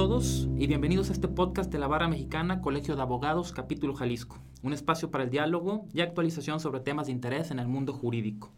y 0.00 0.66
bienvenidos 0.66 1.10
a 1.10 1.12
este 1.12 1.28
podcast 1.28 1.70
de 1.70 1.78
la 1.78 1.86
Barra 1.86 2.08
Mexicana 2.08 2.62
Colegio 2.62 2.96
de 2.96 3.02
Abogados 3.02 3.52
Capítulo 3.52 3.94
Jalisco, 3.94 4.38
un 4.62 4.72
espacio 4.72 5.10
para 5.10 5.24
el 5.24 5.30
diálogo 5.30 5.84
y 5.92 6.00
actualización 6.00 6.58
sobre 6.58 6.80
temas 6.80 7.08
de 7.08 7.12
interés 7.12 7.50
en 7.50 7.58
el 7.58 7.68
mundo 7.68 7.92
jurídico. 7.92 8.50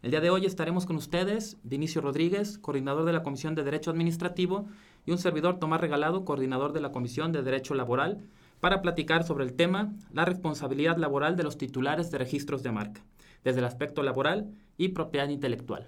El 0.00 0.12
día 0.12 0.22
de 0.22 0.30
hoy 0.30 0.46
estaremos 0.46 0.86
con 0.86 0.96
ustedes 0.96 1.58
Vinicio 1.62 2.00
Rodríguez, 2.00 2.56
coordinador 2.56 3.04
de 3.04 3.12
la 3.12 3.22
Comisión 3.22 3.54
de 3.54 3.64
Derecho 3.64 3.90
Administrativo, 3.90 4.64
y 5.04 5.10
un 5.10 5.18
servidor 5.18 5.58
Tomás 5.58 5.82
Regalado, 5.82 6.24
coordinador 6.24 6.72
de 6.72 6.80
la 6.80 6.90
Comisión 6.90 7.32
de 7.32 7.42
Derecho 7.42 7.74
Laboral, 7.74 8.26
para 8.58 8.80
platicar 8.80 9.24
sobre 9.24 9.44
el 9.44 9.52
tema 9.52 9.92
la 10.14 10.24
responsabilidad 10.24 10.96
laboral 10.96 11.36
de 11.36 11.42
los 11.42 11.58
titulares 11.58 12.10
de 12.10 12.16
registros 12.16 12.62
de 12.62 12.72
marca, 12.72 13.04
desde 13.44 13.58
el 13.58 13.66
aspecto 13.66 14.02
laboral 14.02 14.54
y 14.78 14.88
propiedad 14.88 15.28
intelectual. 15.28 15.86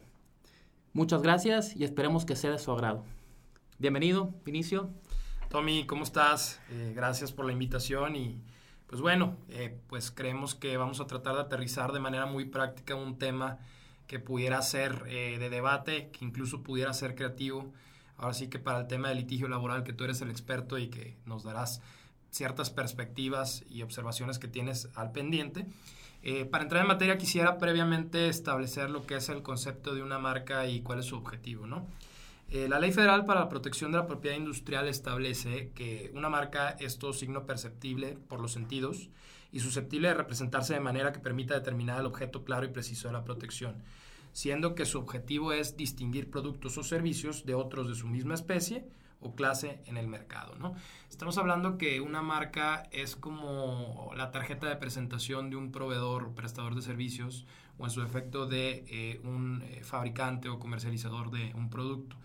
Muchas 0.92 1.22
gracias 1.22 1.74
y 1.74 1.84
esperemos 1.84 2.26
que 2.26 2.36
sea 2.36 2.50
de 2.50 2.58
su 2.58 2.70
agrado. 2.70 3.02
Bienvenido, 3.80 4.34
Vinicio. 4.44 4.90
Tommy, 5.48 5.86
¿cómo 5.86 6.02
estás? 6.02 6.60
Eh, 6.70 6.92
gracias 6.94 7.32
por 7.32 7.46
la 7.46 7.52
invitación 7.52 8.14
y 8.14 8.38
pues 8.86 9.00
bueno, 9.00 9.38
eh, 9.48 9.74
pues 9.88 10.10
creemos 10.10 10.54
que 10.54 10.76
vamos 10.76 11.00
a 11.00 11.06
tratar 11.06 11.36
de 11.36 11.40
aterrizar 11.40 11.90
de 11.92 11.98
manera 11.98 12.26
muy 12.26 12.44
práctica 12.44 12.94
un 12.94 13.18
tema 13.18 13.58
que 14.06 14.18
pudiera 14.18 14.60
ser 14.60 15.06
eh, 15.08 15.38
de 15.38 15.48
debate, 15.48 16.10
que 16.10 16.26
incluso 16.26 16.62
pudiera 16.62 16.92
ser 16.92 17.14
creativo. 17.14 17.72
Ahora 18.18 18.34
sí 18.34 18.48
que 18.48 18.58
para 18.58 18.80
el 18.80 18.86
tema 18.86 19.08
del 19.08 19.16
litigio 19.16 19.48
laboral, 19.48 19.82
que 19.82 19.94
tú 19.94 20.04
eres 20.04 20.20
el 20.20 20.28
experto 20.28 20.76
y 20.76 20.88
que 20.88 21.16
nos 21.24 21.42
darás 21.42 21.80
ciertas 22.30 22.68
perspectivas 22.68 23.64
y 23.70 23.80
observaciones 23.80 24.38
que 24.38 24.48
tienes 24.48 24.90
al 24.94 25.10
pendiente. 25.12 25.64
para 26.50 26.64
entrar 26.64 26.82
en 26.82 26.88
materia 26.88 27.16
quisiera 27.16 27.56
previamente 27.56 28.28
establecer 28.28 28.90
lo 28.90 29.06
que 29.06 29.14
es 29.14 29.30
el 29.30 29.42
concepto 29.42 29.94
de 29.94 30.02
una 30.02 30.18
marca 30.18 30.66
y 30.66 30.82
cuál 30.82 30.98
es 30.98 31.06
su 31.06 31.16
objetivo, 31.16 31.66
¿no? 31.66 31.86
Eh, 32.52 32.68
la 32.68 32.80
Ley 32.80 32.90
Federal 32.90 33.24
para 33.24 33.40
la 33.40 33.48
Protección 33.48 33.92
de 33.92 33.98
la 33.98 34.08
Propiedad 34.08 34.36
Industrial 34.36 34.88
establece 34.88 35.70
que 35.72 36.10
una 36.14 36.28
marca 36.28 36.70
es 36.70 36.98
todo 36.98 37.12
signo 37.12 37.46
perceptible 37.46 38.18
por 38.26 38.40
los 38.40 38.50
sentidos 38.50 39.08
y 39.52 39.60
susceptible 39.60 40.08
de 40.08 40.14
representarse 40.14 40.74
de 40.74 40.80
manera 40.80 41.12
que 41.12 41.20
permita 41.20 41.54
determinar 41.54 42.00
el 42.00 42.06
objeto 42.06 42.44
claro 42.44 42.66
y 42.66 42.70
preciso 42.70 43.06
de 43.06 43.14
la 43.14 43.22
protección, 43.22 43.84
siendo 44.32 44.74
que 44.74 44.84
su 44.84 44.98
objetivo 44.98 45.52
es 45.52 45.76
distinguir 45.76 46.28
productos 46.28 46.76
o 46.76 46.82
servicios 46.82 47.46
de 47.46 47.54
otros 47.54 47.88
de 47.88 47.94
su 47.94 48.08
misma 48.08 48.34
especie 48.34 48.84
o 49.20 49.36
clase 49.36 49.80
en 49.86 49.96
el 49.96 50.08
mercado. 50.08 50.56
¿no? 50.56 50.74
Estamos 51.08 51.38
hablando 51.38 51.78
que 51.78 52.00
una 52.00 52.20
marca 52.20 52.88
es 52.90 53.14
como 53.14 54.10
la 54.16 54.32
tarjeta 54.32 54.68
de 54.68 54.74
presentación 54.74 55.50
de 55.50 55.56
un 55.56 55.70
proveedor 55.70 56.24
o 56.24 56.34
prestador 56.34 56.74
de 56.74 56.82
servicios 56.82 57.46
o 57.80 57.84
en 57.84 57.90
su 57.90 58.02
efecto 58.02 58.46
de 58.46 58.84
eh, 58.88 59.20
un 59.24 59.62
eh, 59.62 59.82
fabricante 59.82 60.48
o 60.48 60.58
comercializador 60.58 61.30
de 61.30 61.52
un 61.54 61.70
producto 61.70 62.16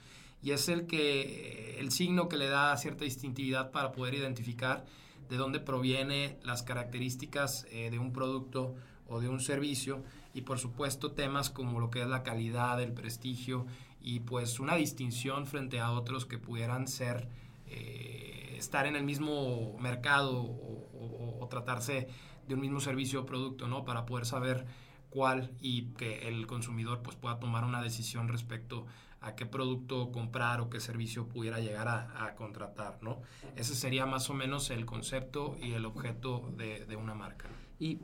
y 0.45 0.51
es 0.51 0.69
el 0.69 0.85
que 0.85 1.77
el 1.79 1.91
signo 1.91 2.29
que 2.29 2.37
le 2.37 2.47
da 2.47 2.77
cierta 2.77 3.03
distintividad 3.03 3.71
para 3.71 3.91
poder 3.91 4.13
identificar 4.13 4.85
de 5.29 5.37
dónde 5.37 5.59
proviene 5.59 6.37
las 6.43 6.61
características 6.61 7.65
eh, 7.71 7.89
de 7.89 7.97
un 7.97 8.13
producto 8.13 8.75
o 9.07 9.19
de 9.19 9.29
un 9.29 9.39
servicio 9.39 10.03
y 10.33 10.41
por 10.41 10.59
supuesto 10.59 11.13
temas 11.13 11.49
como 11.49 11.79
lo 11.79 11.89
que 11.89 12.01
es 12.01 12.07
la 12.07 12.21
calidad, 12.21 12.81
el 12.81 12.93
prestigio 12.93 13.65
y 14.01 14.19
pues 14.19 14.59
una 14.59 14.75
distinción 14.75 15.47
frente 15.47 15.79
a 15.79 15.91
otros 15.91 16.27
que 16.27 16.37
pudieran 16.37 16.87
ser 16.87 17.27
eh, 17.67 18.55
estar 18.57 18.85
en 18.85 18.95
el 18.95 19.03
mismo 19.03 19.77
mercado 19.79 20.43
o, 20.43 21.39
o, 21.39 21.47
tratarse 21.47 22.07
de 22.47 22.53
un 22.53 22.61
mismo 22.61 22.79
servicio 22.79 23.21
o 23.21 23.25
producto, 23.25 23.67
¿no? 23.67 23.85
Para 23.85 24.05
poder 24.05 24.25
saber 24.25 24.65
cuál 25.09 25.51
y 25.59 25.87
que 25.93 26.27
el 26.27 26.47
consumidor 26.47 27.01
pues 27.01 27.15
pueda 27.15 27.39
tomar 27.39 27.63
una 27.63 27.81
decisión 27.81 28.27
respecto 28.27 28.85
a 29.21 29.35
qué 29.35 29.45
producto 29.45 30.11
comprar 30.11 30.61
o 30.61 30.69
qué 30.69 30.79
servicio 30.79 31.27
pudiera 31.27 31.59
llegar 31.59 31.87
a, 31.87 32.35
contratar, 32.35 32.99
¿no? 33.01 33.21
Ese 33.55 33.73
sería 33.73 34.05
más 34.05 34.29
o 34.29 34.33
menos 34.33 34.69
el 34.69 34.85
concepto 34.85 35.57
y 35.61 35.71
el 35.71 35.85
objeto 35.85 36.51
de, 36.57 36.95
una 36.95 37.15
marca. 37.15 37.49
Y, 37.79 37.99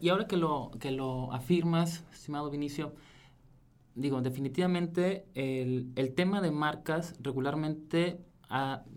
y, 0.00 0.08
ahora 0.08 0.26
que 0.26 0.36
lo, 0.36 0.72
que 0.80 0.90
lo 0.90 1.32
afirmas, 1.32 2.04
estimado 2.12 2.50
Vinicio, 2.50 2.94
digo, 3.94 4.20
definitivamente 4.20 5.26
el, 5.34 5.92
el 5.94 6.14
tema 6.14 6.40
de 6.40 6.50
marcas 6.50 7.14
regularmente 7.20 8.18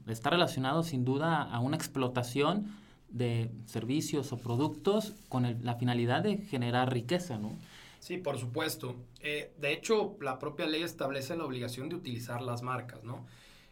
está 0.07 0.29
relacionado 0.29 0.83
sin 0.83 1.05
duda 1.05 1.43
a 1.43 1.59
una 1.59 1.77
explotación 1.77 2.71
de 3.17 3.49
servicios 3.65 4.31
o 4.31 4.37
productos 4.37 5.13
con 5.29 5.63
la 5.63 5.75
finalidad 5.75 6.23
de 6.23 6.37
generar 6.37 6.93
riqueza, 6.93 7.37
¿no? 7.37 7.55
Sí, 7.99 8.17
por 8.17 8.37
supuesto. 8.37 8.95
Eh, 9.21 9.51
de 9.59 9.73
hecho, 9.73 10.15
la 10.21 10.39
propia 10.39 10.67
ley 10.67 10.83
establece 10.83 11.35
la 11.35 11.45
obligación 11.45 11.89
de 11.89 11.95
utilizar 11.95 12.41
las 12.41 12.61
marcas, 12.61 13.03
¿no? 13.03 13.25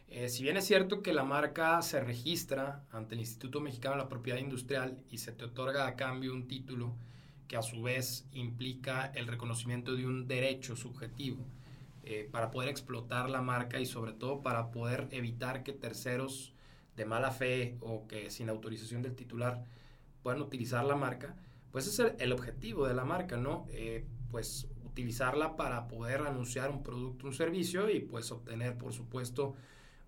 Eh, 0.08 0.28
si 0.28 0.42
bien 0.42 0.56
es 0.56 0.64
cierto 0.64 1.02
que 1.02 1.12
la 1.12 1.24
marca 1.24 1.82
se 1.82 2.00
registra 2.00 2.84
ante 2.92 3.14
el 3.14 3.20
Instituto 3.20 3.60
Mexicano 3.60 3.96
de 3.96 4.02
la 4.02 4.08
Propiedad 4.08 4.38
Industrial 4.38 4.96
y 5.10 5.18
se 5.18 5.32
te 5.32 5.44
otorga 5.44 5.86
a 5.86 5.96
cambio 5.96 6.32
un 6.32 6.46
título 6.46 6.94
que 7.48 7.56
a 7.56 7.62
su 7.62 7.82
vez 7.82 8.26
implica 8.32 9.12
el 9.14 9.26
reconocimiento 9.26 9.94
de 9.96 10.06
un 10.06 10.26
derecho 10.26 10.76
subjetivo 10.76 11.44
eh, 12.04 12.28
para 12.30 12.50
poder 12.50 12.68
explotar 12.68 13.28
la 13.28 13.42
marca 13.42 13.80
y 13.80 13.86
sobre 13.86 14.12
todo 14.12 14.42
para 14.42 14.70
poder 14.70 15.08
evitar 15.10 15.62
que 15.62 15.72
terceros 15.72 16.52
de 16.96 17.04
mala 17.04 17.30
fe 17.30 17.76
o 17.80 18.06
que 18.06 18.30
sin 18.30 18.48
autorización 18.48 19.02
del 19.02 19.14
titular 19.14 19.64
puedan 20.22 20.40
utilizar 20.42 20.84
la 20.84 20.96
marca, 20.96 21.36
pues 21.70 21.86
es 21.86 21.98
el, 22.18 22.32
objetivo 22.32 22.88
de 22.88 22.94
la 22.94 23.04
marca, 23.04 23.36
¿no? 23.36 23.66
pues 24.30 24.66
utilizarla 24.96 25.56
para 25.56 25.88
poder 25.88 26.22
anunciar 26.22 26.70
un 26.70 26.82
producto, 26.82 27.26
un 27.26 27.34
servicio 27.34 27.90
y 27.90 28.00
pues 28.00 28.32
obtener, 28.32 28.78
por 28.78 28.94
supuesto, 28.94 29.54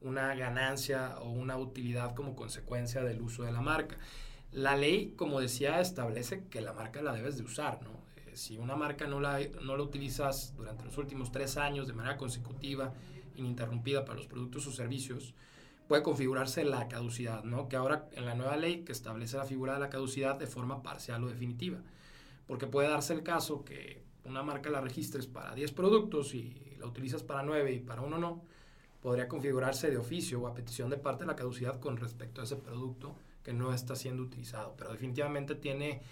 una 0.01 0.35
ganancia 0.35 1.19
o 1.21 1.31
una 1.31 1.59
utilidad 1.59 2.15
como 2.15 2.35
consecuencia 2.35 3.03
del 3.03 3.21
uso 3.21 3.43
de 3.43 3.53
la 3.53 3.61
marca. 3.61 3.99
La 4.51 4.77
ley, 4.77 5.13
como 5.15 5.41
decía, 5.41 5.81
establece 5.81 6.45
que 6.49 6.63
la 6.63 6.73
marca 6.73 7.03
la 7.03 7.13
debes 7.13 7.37
de 7.37 7.45
usar, 7.45 7.83
¿no? 7.83 7.91
Eh, 8.17 8.35
si 8.35 8.57
una 8.57 8.77
marca 8.77 9.07
no 9.07 9.21
la, 9.21 9.41
no 9.63 9.77
la 9.77 9.83
utilizas 9.83 10.55
durante 10.57 10.87
los 10.87 10.97
últimos 10.97 11.31
tres 11.33 11.59
años 11.59 11.87
de 11.87 11.93
manera 11.93 12.17
consecutiva, 12.17 12.95
ininterrumpida 13.35 14.07
para 14.07 14.17
los 14.17 14.27
productos 14.27 14.67
o 14.69 14.73
servicios, 14.73 15.35
puede 15.89 16.03
configurarse 16.03 16.65
la 16.65 16.87
caducidad, 16.87 17.43
¿no? 17.45 17.69
Que 17.69 17.77
ahora 17.77 18.09
en 18.13 18.27
la 18.27 18.35
nueva 18.35 18.57
ley 18.57 18.85
que 18.85 18.93
establece 18.93 19.37
la 19.37 19.45
figura 19.45 19.75
de 19.75 19.81
la 19.81 19.91
caducidad 19.91 20.37
de 20.37 20.47
forma 20.47 20.83
parcial 20.83 21.25
o 21.25 21.29
definitiva. 21.29 21.79
Porque 22.47 22.67
puede 22.67 22.89
darse 22.89 23.15
el 23.15 23.23
caso 23.23 23.65
que 23.65 24.03
una 24.25 24.43
marca 24.43 24.71
la 24.71 24.81
registres 24.81 25.27
para 25.27 25.55
10 25.55 25.73
productos 25.73 26.35
y 26.35 26.77
la 26.79 26.87
utilizas 26.87 27.23
para 27.23 27.43
9 27.43 27.73
y 27.73 27.81
para 27.81 28.03
uno 28.03 28.19
no, 28.19 28.43
podría 29.01 29.29
configurarse 29.29 29.91
de 29.91 29.97
oficio 29.97 30.41
o 30.41 30.47
a 30.47 30.55
petición 30.55 30.91
de 30.91 30.99
parte 30.99 31.25
de 31.25 31.29
la 31.29 31.37
caducidad 31.37 31.81
con 31.81 31.97
respecto 31.97 32.41
a 32.41 32.45
ese 32.45 32.57
producto 32.57 33.17
que 33.43 33.53
no 33.53 33.73
está 33.73 33.97
siendo 33.97 34.23
utilizado. 34.23 34.75
Pero 34.77 34.93
definitivamente 34.93 35.55
tiene 35.55 36.03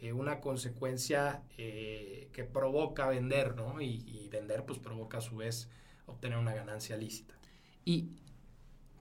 eh, 0.00 0.12
una 0.12 0.40
consecuencia 0.40 1.42
eh, 1.58 2.28
que 2.32 2.44
provoca 2.44 3.08
vender, 3.08 3.56
¿no? 3.56 3.80
Y, 3.80 4.28
vender 4.30 4.64
pues 4.66 4.78
provoca 4.78 5.18
a 5.18 5.20
su 5.22 5.36
vez 5.36 5.68
obtener 6.06 6.36
una 6.38 6.54
ganancia 6.54 6.96
lícita. 6.96 7.34
Y 7.84 8.10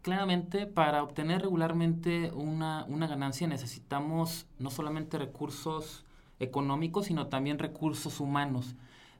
claramente 0.05 0.67
para 0.67 1.01
obtener 1.01 1.41
regularmente 1.41 2.29
una, 2.31 2.85
una 2.87 3.07
ganancia 3.07 3.47
necesitamos 3.47 4.45
no 4.59 4.69
solamente 4.69 5.17
recursos 5.17 6.05
económicos, 6.39 7.07
sino 7.07 7.25
también 7.25 7.57
recursos 7.57 8.19
humanos. 8.19 8.75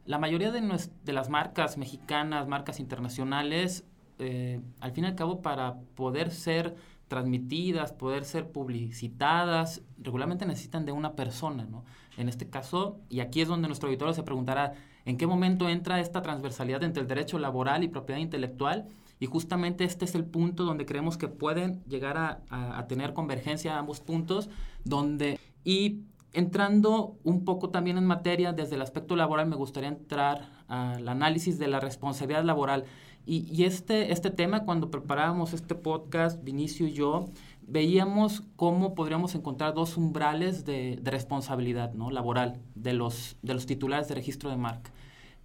La 0.06 0.20
mayoría 0.20 0.52
de, 0.52 0.62
de 1.04 1.14
las 1.14 1.30
marcas 1.32 1.80
mexicanas, 1.80 2.48
marcas 2.48 2.80
internacionales, 2.80 3.84
eh, 4.20 4.62
al 4.80 4.92
fin 4.92 5.06
y 5.06 5.08
al 5.08 5.16
cabo, 5.16 5.42
para 5.42 5.80
poder 5.96 6.30
ser 6.30 6.76
transmitidas, 7.08 7.92
poder 7.92 8.24
ser 8.24 8.52
publicitadas, 8.52 9.82
regularmente 9.98 10.46
necesitan 10.46 10.86
de 10.86 10.92
una 10.92 11.16
persona, 11.16 11.66
¿no? 11.66 11.84
En 12.16 12.30
este 12.30 12.48
caso, 12.48 13.00
y 13.10 13.22
aquí 13.22 13.42
es 13.42 13.48
donde 13.48 13.68
nuestro 13.68 13.90
auditorio 13.90 14.14
se 14.14 14.22
preguntará, 14.22 14.74
¿en 15.06 15.18
qué 15.18 15.26
momento 15.26 15.68
entra 15.68 16.00
esta 16.00 16.22
transversalidad 16.22 16.84
entre 16.84 17.02
el 17.02 17.08
derecho 17.08 17.40
laboral 17.40 17.84
y 17.84 17.88
propiedad 17.88 18.22
intelectual? 18.22 18.88
Y 19.20 19.28
justamente 19.28 19.84
este 19.84 20.06
es 20.06 20.16
el 20.16 20.26
punto 20.26 20.64
donde 20.64 20.86
creemos 20.86 21.18
que 21.18 21.28
pueden 21.28 21.84
llegar 21.86 22.18
a, 22.18 22.44
a 22.50 22.88
tener 22.88 23.14
convergencia 23.14 23.78
ambos 23.78 24.02
puntos, 24.02 24.50
donde, 24.84 25.40
y 25.64 26.02
Entrando 26.36 27.16
un 27.24 27.46
poco 27.46 27.70
también 27.70 27.98
en 27.98 28.06
materia, 28.06 28.52
desde 28.52 28.76
el 28.76 28.82
aspecto 28.82 29.16
laboral, 29.16 29.48
me 29.48 29.56
gustaría 29.56 29.88
entrar 29.88 30.50
al 30.68 31.08
análisis 31.08 31.58
de 31.60 31.70
la 31.70 31.80
responsabilidad 31.80 32.44
laboral. 32.44 32.84
Y, 33.26 33.64
este, 33.64 34.12
este 34.12 34.32
tema, 34.32 34.66
cuando 34.66 34.92
preparábamos 34.92 35.54
este 35.54 35.76
podcast, 35.76 36.44
Vinicio 36.44 36.88
y 36.88 36.92
yo, 36.92 37.30
veíamos 37.62 38.44
cómo 38.58 38.96
podríamos 38.96 39.34
encontrar 39.34 39.74
dos 39.74 39.96
umbrales 39.96 40.66
de, 40.66 41.00
responsabilidad 41.06 41.94
¿no? 41.94 42.12
laboral 42.12 42.60
de 42.76 42.92
los, 42.92 43.38
de 43.42 43.54
los 43.54 43.66
titulares 43.66 44.10
de 44.10 44.16
registro 44.16 44.50
de 44.50 44.58
marca. 44.58 44.92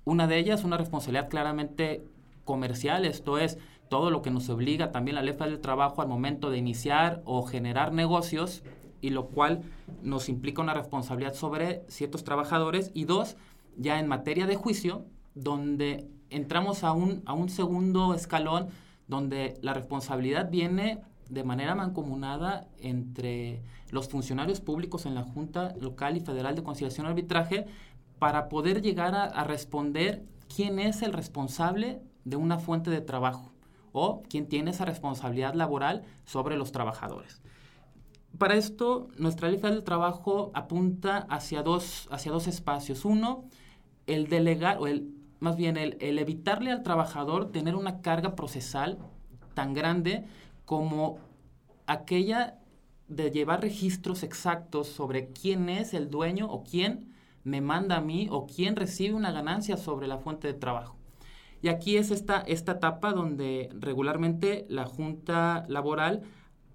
Una 0.05 0.27
de 0.27 0.39
ellas, 0.39 0.65
una 0.65 0.77
responsabilidad 0.77 1.29
claramente 1.29 2.05
comercial, 2.45 3.05
esto 3.05 3.39
es, 3.39 3.59
todo 3.89 4.11
lo 4.11 4.23
que 4.23 4.31
nos 4.31 4.49
obliga 4.49 4.93
también 4.93 5.17
la 5.17 5.23
ley 5.23 5.35
del 5.35 5.61
trabajo 5.61 6.01
al 6.01 6.09
momento 6.09 6.51
de 6.51 6.59
iniciar 6.59 7.23
o 7.25 7.43
generar 7.43 7.93
negocios 7.93 8.63
y 9.01 9.11
lo 9.11 9.27
cual 9.27 9.63
nos 10.03 10.29
implica 10.29 10.63
una 10.63 10.75
responsabilidad 10.75 11.35
sobre 11.35 11.83
ciertos 11.89 12.23
trabajadores. 12.23 12.91
Y 12.95 13.05
dos, 13.05 13.37
ya 13.77 13.99
en 13.99 14.07
materia 14.07 14.47
de 14.47 14.57
juicio, 14.57 15.07
donde 15.35 16.07
entramos 16.29 16.85
a 16.85 16.93
un, 16.93 17.23
a 17.27 17.33
un 17.33 17.49
segundo 17.49 18.15
escalón 18.15 18.69
donde 19.09 19.59
la 19.63 19.75
responsabilidad 19.75 20.51
viene 20.51 21.01
de 21.29 21.45
manera 21.45 21.75
mancomunada 21.75 22.69
entre 22.79 23.63
los 23.91 24.09
funcionarios 24.09 24.61
públicos 24.61 25.07
en 25.07 25.15
la 25.15 25.23
Junta 25.23 25.75
Local 25.81 26.17
y 26.17 26.21
Federal 26.21 26.55
de 26.55 26.63
Conciliación 26.63 27.07
y 27.07 27.11
Arbitraje 27.11 27.67
para 28.19 28.49
poder 28.49 28.83
llegar 28.83 29.15
a, 29.15 29.45
responder 29.45 30.25
quién 30.55 30.79
es 30.79 31.03
el 31.03 31.13
responsable 31.13 32.01
de 32.25 32.37
una 32.37 32.59
fuente 32.59 32.91
de 32.91 33.01
trabajo 33.01 33.53
o 33.93 34.23
quién 34.29 34.47
tiene 34.47 34.71
esa 34.71 34.85
responsabilidad 34.85 35.55
laboral 35.55 36.05
sobre 36.25 36.57
los 36.57 36.73
trabajadores. 36.73 37.43
Para 38.39 38.55
esto, 38.55 39.09
nuestra 39.19 39.49
ley 39.49 39.59
del 39.59 39.83
trabajo 39.83 40.53
apunta 40.55 41.27
hacia 41.29 41.63
dos, 41.63 42.09
hacia 42.11 42.31
dos 42.31 42.47
espacios. 42.47 43.05
Uno, 43.05 43.45
el 44.07 44.29
delegar, 44.29 44.79
o 44.79 44.87
el, 44.87 45.13
más 45.41 45.57
bien 45.57 45.77
el 45.77 46.19
evitarle 46.19 46.71
al 46.71 46.83
trabajador 46.83 47.51
tener 47.51 47.75
una 47.75 48.01
carga 48.01 48.37
procesal 48.37 48.99
tan 49.55 49.75
grande 49.75 50.25
como 50.65 51.19
aquella 51.87 52.57
de 53.09 53.33
llevar 53.33 53.61
registros 53.61 54.23
exactos 54.23 54.87
sobre 54.87 55.31
quién 55.33 55.69
es 55.69 55.95
el 55.95 56.11
dueño 56.11 56.47
o 56.49 56.63
quién 56.63 57.13
me 57.43 57.61
manda 57.61 57.97
a 57.97 58.01
mí 58.01 58.29
o 58.31 58.47
quién 58.47 58.77
recibe 58.77 59.15
una 59.15 59.33
ganancia 59.33 59.77
sobre 59.77 60.07
la 60.07 60.19
fuente 60.19 60.47
de 60.47 60.55
trabajo. 60.55 61.00
Y 61.63 61.69
aquí 61.69 61.97
es 61.97 62.11
esta, 62.11 62.41
esta 62.41 62.73
etapa 62.73 63.13
donde 63.13 63.69
regularmente 63.73 64.67
la 64.69 64.87
Junta 64.87 65.65
Laboral 65.69 66.23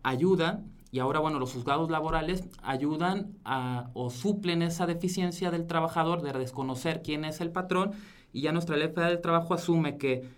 ayuda, 0.04 0.64
y 0.92 1.00
ahora, 1.00 1.20
bueno, 1.20 1.40
los 1.40 1.54
juzgados 1.54 1.90
laborales 1.90 2.48
ayudan 2.62 3.34
a, 3.44 3.90
o 3.94 4.10
suplen 4.10 4.62
esa 4.62 4.86
deficiencia 4.86 5.52
del 5.52 5.68
trabajador 5.68 6.22
de 6.22 6.32
desconocer 6.34 7.02
quién 7.02 7.26
es 7.26 7.42
el 7.42 7.52
patrón, 7.52 7.92
y 8.32 8.42
ya 8.42 8.52
nuestra 8.52 8.78
ley 8.78 8.90
federal 8.90 9.14
del 9.14 9.22
trabajo 9.22 9.54
asume 9.54 9.98
que 9.98 10.30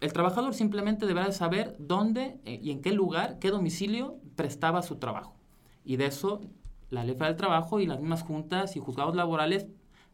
el 0.00 0.12
trabajador 0.12 0.54
simplemente 0.54 1.06
deberá 1.06 1.30
saber 1.32 1.76
dónde 1.78 2.40
eh, 2.44 2.58
y 2.62 2.70
en 2.70 2.80
qué 2.80 2.92
lugar, 2.92 3.38
qué 3.38 3.50
domicilio 3.50 4.16
prestaba 4.34 4.82
su 4.82 4.96
trabajo. 4.96 5.36
Y 5.84 5.96
de 5.96 6.06
eso 6.06 6.40
la 6.88 7.04
ley 7.04 7.14
federal 7.14 7.32
del 7.32 7.38
trabajo 7.38 7.80
y 7.80 7.86
las 7.86 8.00
mismas 8.00 8.22
juntas 8.22 8.76
y 8.76 8.80
juzgados 8.80 9.14
laborales 9.14 9.66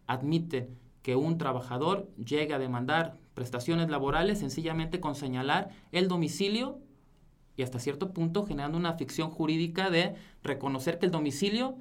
admiten 0.06 0.76
que 1.02 1.14
un 1.14 1.38
trabajador 1.38 2.08
llegue 2.16 2.52
a 2.52 2.58
demandar 2.58 3.16
prestaciones 3.36 3.90
laborales 3.90 4.38
sencillamente 4.38 4.98
con 4.98 5.14
señalar 5.14 5.68
el 5.92 6.08
domicilio 6.08 6.80
y 7.54 7.62
hasta 7.62 7.78
cierto 7.78 8.14
punto 8.14 8.46
generando 8.46 8.78
una 8.78 8.94
ficción 8.94 9.30
jurídica 9.30 9.90
de 9.90 10.14
reconocer 10.42 10.98
que 10.98 11.04
el 11.04 11.12
domicilio 11.12 11.76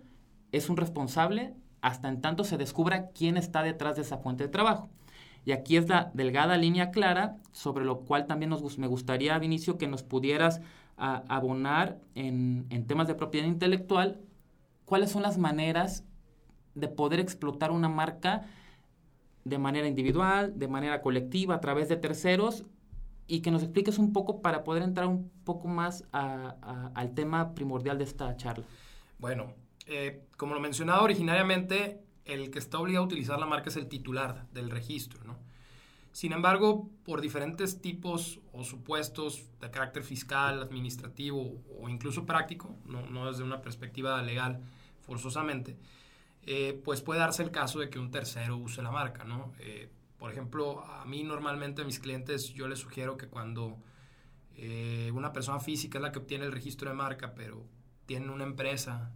es 0.51 0.69
un 0.69 0.75
responsable 0.75 1.55
hasta 1.81 2.09
en 2.09 2.19
tanto 2.19 2.43
se 2.43 2.57
descubra 2.57 3.07
quién 3.11 3.37
está 3.37 3.63
detrás 3.63 3.95
de 3.95 4.01
esa 4.01 4.17
fuente 4.17 4.43
de 4.43 4.49
trabajo. 4.49 4.89
Y 5.45 5.53
aquí 5.53 5.77
es 5.77 5.87
la 5.87 6.11
delgada 6.13 6.57
línea 6.57 6.91
clara 6.91 7.37
sobre 7.53 7.85
lo 7.85 8.01
cual 8.01 8.27
también 8.27 8.49
nos, 8.49 8.77
me 8.77 8.87
gustaría, 8.87 9.39
Vinicio, 9.39 9.77
que 9.77 9.87
nos 9.87 10.03
pudieras 10.03 10.59
abonar 10.97 11.99
en, 12.15 12.65
en 12.69 12.85
temas 12.85 13.07
de 13.07 13.15
propiedad 13.15 13.47
intelectual, 13.47 14.19
cuáles 14.83 15.11
son 15.11 15.21
las 15.21 15.37
maneras 15.37 16.03
de 16.73 16.89
poder 16.89 17.21
explotar 17.21 17.71
una 17.71 17.87
marca 17.87 18.45
de 19.45 19.59
manera 19.59 19.87
individual, 19.87 20.57
de 20.57 20.67
manera 20.67 21.01
colectiva, 21.01 21.55
a 21.55 21.61
través 21.61 21.87
de 21.87 21.97
terceros, 21.97 22.65
y 23.27 23.41
que 23.41 23.51
nos 23.51 23.63
expliques 23.63 23.97
un 23.97 24.11
poco 24.11 24.41
para 24.41 24.63
poder 24.63 24.83
entrar 24.83 25.07
un 25.07 25.31
poco 25.45 25.67
más 25.67 26.03
al 26.11 27.13
tema 27.13 27.55
primordial 27.55 27.97
de 27.97 28.03
esta 28.03 28.35
charla. 28.35 28.65
Bueno, 29.19 29.53
eh, 29.87 30.25
como 30.35 30.55
lo 30.55 30.59
mencionaba 30.59 31.01
originariamente, 31.03 32.03
el 32.25 32.49
que 32.49 32.59
está 32.59 32.79
obligado 32.79 33.03
a 33.03 33.07
utilizar 33.07 33.39
la 33.39 33.45
marca 33.45 33.69
es 33.69 33.77
el 33.77 33.87
titular 33.87 34.47
del 34.51 34.69
registro, 34.69 35.23
¿no? 35.23 35.37
Sin 36.11 36.31
embargo, 36.31 36.89
por 37.03 37.19
diferentes 37.19 37.81
tipos 37.81 38.39
o 38.53 38.63
supuestos 38.63 39.43
de 39.59 39.69
carácter 39.69 40.03
fiscal, 40.03 40.63
administrativo 40.63 41.61
o 41.77 41.89
incluso 41.89 42.25
práctico, 42.25 42.77
no, 42.85 43.05
no 43.07 43.29
desde 43.29 43.43
una 43.43 43.61
perspectiva 43.61 44.21
legal 44.21 44.61
forzosamente, 45.01 45.77
eh, 46.47 46.79
pues 46.83 47.01
puede 47.01 47.19
darse 47.19 47.41
el 47.41 47.51
caso 47.51 47.79
de 47.79 47.89
que 47.89 47.97
un 47.97 48.11
tercero 48.11 48.57
use 48.57 48.81
la 48.81 48.91
marca, 48.91 49.23
¿no? 49.23 49.53
Eh, 49.59 49.89
por 50.17 50.31
ejemplo, 50.31 50.81
a 50.81 51.03
mí 51.05 51.23
normalmente 51.23 51.81
a 51.81 51.85
mis 51.85 51.99
clientes 51.99 52.53
yo 52.53 52.67
les 52.67 52.79
sugiero 52.79 53.17
que 53.17 53.27
cuando 53.27 53.77
eh, 54.55 55.11
una 55.13 55.33
persona 55.33 55.59
física 55.59 55.97
es 55.97 56.01
la 56.03 56.11
que 56.11 56.19
obtiene 56.19 56.45
el 56.45 56.51
registro 56.51 56.89
de 56.89 56.95
marca, 56.95 57.33
pero 57.33 57.65
tiene 58.05 58.29
una 58.29 58.43
empresa 58.43 59.11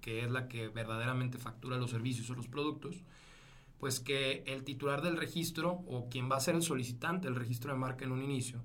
que 0.00 0.24
es 0.24 0.30
la 0.30 0.48
que 0.48 0.68
verdaderamente 0.68 1.38
factura 1.38 1.76
los 1.76 1.90
servicios 1.90 2.30
o 2.30 2.34
los 2.34 2.46
productos, 2.46 3.02
pues 3.78 4.00
que 4.00 4.44
el 4.46 4.62
titular 4.64 5.02
del 5.02 5.16
registro 5.16 5.82
o 5.86 6.08
quien 6.08 6.30
va 6.30 6.36
a 6.36 6.40
ser 6.40 6.54
el 6.54 6.62
solicitante 6.62 7.26
del 7.26 7.36
registro 7.36 7.72
de 7.72 7.78
marca 7.78 8.04
en 8.04 8.12
un 8.12 8.22
inicio 8.22 8.62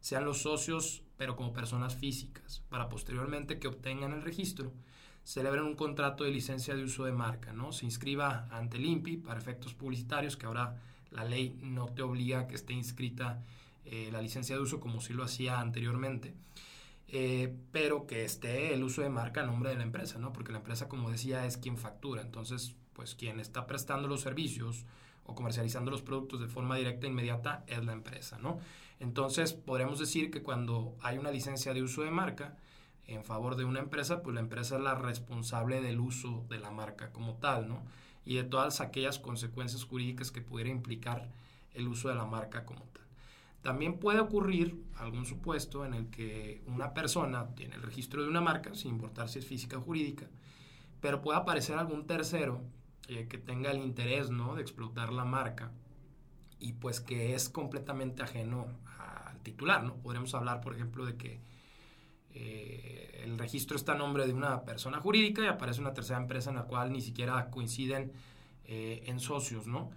sean 0.00 0.24
los 0.24 0.42
socios, 0.42 1.02
pero 1.16 1.34
como 1.34 1.52
personas 1.52 1.96
físicas, 1.96 2.62
para 2.68 2.88
posteriormente 2.88 3.58
que 3.58 3.68
obtengan 3.68 4.12
el 4.12 4.22
registro, 4.22 4.72
celebren 5.28 5.64
un 5.64 5.74
contrato 5.74 6.24
de 6.24 6.30
licencia 6.30 6.74
de 6.74 6.82
uso 6.82 7.04
de 7.04 7.12
marca, 7.12 7.52
¿no? 7.52 7.70
Se 7.70 7.84
inscriba 7.84 8.48
ante 8.50 8.78
el 8.78 8.86
INPI 8.86 9.18
para 9.18 9.38
efectos 9.38 9.74
publicitarios, 9.74 10.38
que 10.38 10.46
ahora 10.46 10.80
la 11.10 11.22
ley 11.26 11.54
no 11.60 11.84
te 11.84 12.00
obliga 12.00 12.40
a 12.40 12.48
que 12.48 12.54
esté 12.54 12.72
inscrita 12.72 13.44
eh, 13.84 14.08
la 14.10 14.22
licencia 14.22 14.56
de 14.56 14.62
uso 14.62 14.80
como 14.80 15.02
si 15.02 15.12
lo 15.12 15.22
hacía 15.22 15.60
anteriormente. 15.60 16.32
Eh, 17.08 17.54
pero 17.72 18.06
que 18.06 18.24
esté 18.24 18.72
el 18.72 18.82
uso 18.82 19.02
de 19.02 19.10
marca 19.10 19.42
a 19.42 19.46
nombre 19.46 19.68
de 19.68 19.76
la 19.76 19.82
empresa, 19.82 20.18
¿no? 20.18 20.32
Porque 20.32 20.50
la 20.50 20.58
empresa, 20.58 20.88
como 20.88 21.10
decía, 21.10 21.44
es 21.44 21.58
quien 21.58 21.76
factura. 21.76 22.22
Entonces, 22.22 22.74
pues 22.94 23.14
quien 23.14 23.38
está 23.38 23.66
prestando 23.66 24.08
los 24.08 24.22
servicios 24.22 24.86
o 25.26 25.34
comercializando 25.34 25.90
los 25.90 26.00
productos 26.00 26.40
de 26.40 26.48
forma 26.48 26.76
directa 26.76 27.06
e 27.06 27.10
inmediata 27.10 27.64
es 27.66 27.84
la 27.84 27.92
empresa, 27.92 28.38
¿no? 28.38 28.60
Entonces, 28.98 29.52
podríamos 29.52 29.98
decir 29.98 30.30
que 30.30 30.42
cuando 30.42 30.96
hay 31.02 31.18
una 31.18 31.30
licencia 31.30 31.74
de 31.74 31.82
uso 31.82 32.00
de 32.00 32.10
marca 32.10 32.56
en 33.08 33.24
favor 33.24 33.56
de 33.56 33.64
una 33.64 33.80
empresa, 33.80 34.22
pues 34.22 34.34
la 34.34 34.40
empresa 34.40 34.76
es 34.76 34.82
la 34.82 34.94
responsable 34.94 35.80
del 35.80 35.98
uso 35.98 36.44
de 36.48 36.58
la 36.58 36.70
marca 36.70 37.10
como 37.10 37.34
tal, 37.34 37.68
¿no? 37.68 37.82
Y 38.24 38.36
de 38.36 38.44
todas 38.44 38.80
aquellas 38.80 39.18
consecuencias 39.18 39.84
jurídicas 39.84 40.30
que 40.30 40.42
pudiera 40.42 40.70
implicar 40.70 41.28
el 41.72 41.88
uso 41.88 42.10
de 42.10 42.14
la 42.14 42.26
marca 42.26 42.66
como 42.66 42.82
tal. 42.82 43.04
También 43.62 43.98
puede 43.98 44.20
ocurrir 44.20 44.84
algún 44.96 45.24
supuesto 45.24 45.86
en 45.86 45.94
el 45.94 46.10
que 46.10 46.62
una 46.66 46.92
persona 46.92 47.54
tiene 47.54 47.76
el 47.76 47.82
registro 47.82 48.22
de 48.22 48.28
una 48.28 48.42
marca, 48.42 48.74
sin 48.74 48.92
importar 48.92 49.28
si 49.28 49.38
es 49.38 49.46
física 49.46 49.78
o 49.78 49.80
jurídica, 49.80 50.28
pero 51.00 51.22
puede 51.22 51.38
aparecer 51.38 51.78
algún 51.78 52.06
tercero 52.06 52.60
eh, 53.08 53.26
que 53.26 53.38
tenga 53.38 53.70
el 53.70 53.78
interés 53.78 54.30
¿no? 54.30 54.54
de 54.54 54.62
explotar 54.62 55.12
la 55.12 55.24
marca 55.24 55.72
y 56.60 56.74
pues 56.74 57.00
que 57.00 57.34
es 57.34 57.48
completamente 57.48 58.22
ajeno 58.22 58.66
al 58.98 59.38
titular. 59.40 59.82
¿no? 59.82 59.94
Podríamos 59.96 60.34
hablar, 60.34 60.60
por 60.60 60.74
ejemplo, 60.74 61.06
de 61.06 61.16
que 61.16 61.40
eh, 62.40 63.22
el 63.24 63.36
registro 63.36 63.76
está 63.76 63.92
a 63.92 63.96
nombre 63.96 64.24
de 64.26 64.32
una 64.32 64.62
persona 64.64 65.00
jurídica 65.00 65.42
y 65.42 65.46
aparece 65.46 65.80
una 65.80 65.92
tercera 65.92 66.20
empresa 66.20 66.50
en 66.50 66.56
la 66.56 66.64
cual 66.64 66.92
ni 66.92 67.00
siquiera 67.00 67.50
coinciden 67.50 68.12
eh, 68.64 69.02
en 69.06 69.18
socios, 69.18 69.66
¿no? 69.66 69.90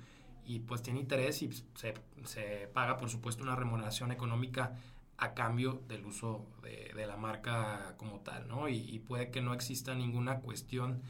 Y 0.43 0.59
pues 0.61 0.81
tiene 0.81 0.99
interés 0.99 1.43
y 1.43 1.51
se, 1.75 1.93
se, 2.25 2.67
paga, 2.73 2.97
por 2.97 3.09
supuesto, 3.09 3.43
una 3.43 3.55
remuneración 3.55 4.11
económica 4.11 4.75
a 5.17 5.35
cambio 5.35 5.83
del 5.87 6.03
uso 6.03 6.47
de, 6.63 7.05
la 7.05 7.15
marca 7.15 7.93
como 7.97 8.21
tal, 8.21 8.47
¿no? 8.47 8.67
Y, 8.69 8.99
puede 8.99 9.29
que 9.29 9.41
no 9.41 9.53
exista 9.53 9.93
ninguna 9.93 10.39
cuestión 10.39 11.01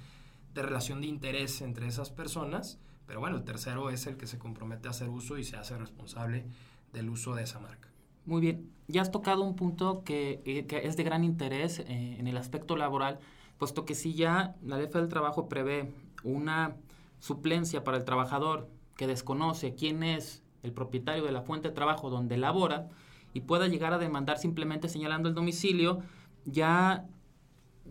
de 0.53 0.63
relación 0.63 0.99
de 0.99 1.07
interés 1.07 1.61
entre 1.61 1.87
esas 1.87 2.11
personas, 2.11 2.77
pero 3.07 3.21
bueno, 3.21 3.37
el 3.37 3.45
tercero 3.45 3.89
es 3.89 4.05
el 4.05 4.17
que 4.17 4.27
se 4.27 4.37
compromete 4.37 4.89
a 4.89 4.91
hacer 4.91 5.07
uso 5.07 5.37
y 5.37 5.45
se 5.45 5.55
hace 5.55 5.77
responsable 5.77 6.45
del 6.91 7.09
uso 7.09 7.35
de 7.35 7.43
esa 7.43 7.59
marca. 7.59 7.90
Muy 8.25 8.41
bien, 8.41 8.69
ya 8.87 9.01
has 9.01 9.11
tocado 9.11 9.43
un 9.43 9.55
punto 9.55 10.03
que, 10.03 10.41
eh, 10.45 10.65
que 10.65 10.87
es 10.87 10.97
de 10.97 11.03
gran 11.03 11.23
interés 11.23 11.79
eh, 11.79 12.17
en 12.19 12.27
el 12.27 12.37
aspecto 12.37 12.75
laboral, 12.75 13.19
puesto 13.57 13.85
que 13.85 13.95
si 13.95 14.13
ya 14.13 14.55
la 14.63 14.77
ley 14.77 14.87
del 14.87 15.07
trabajo 15.07 15.47
prevé 15.49 15.91
una 16.23 16.75
suplencia 17.19 17.83
para 17.83 17.97
el 17.97 18.05
trabajador 18.05 18.69
que 18.95 19.07
desconoce 19.07 19.75
quién 19.75 20.03
es 20.03 20.43
el 20.63 20.71
propietario 20.71 21.23
de 21.23 21.31
la 21.31 21.41
fuente 21.41 21.69
de 21.69 21.73
trabajo 21.73 22.09
donde 22.09 22.37
labora 22.37 22.89
y 23.33 23.41
pueda 23.41 23.67
llegar 23.67 23.93
a 23.93 23.97
demandar 23.97 24.37
simplemente 24.37 24.89
señalando 24.89 25.29
el 25.29 25.35
domicilio, 25.35 25.99
ya 26.45 27.05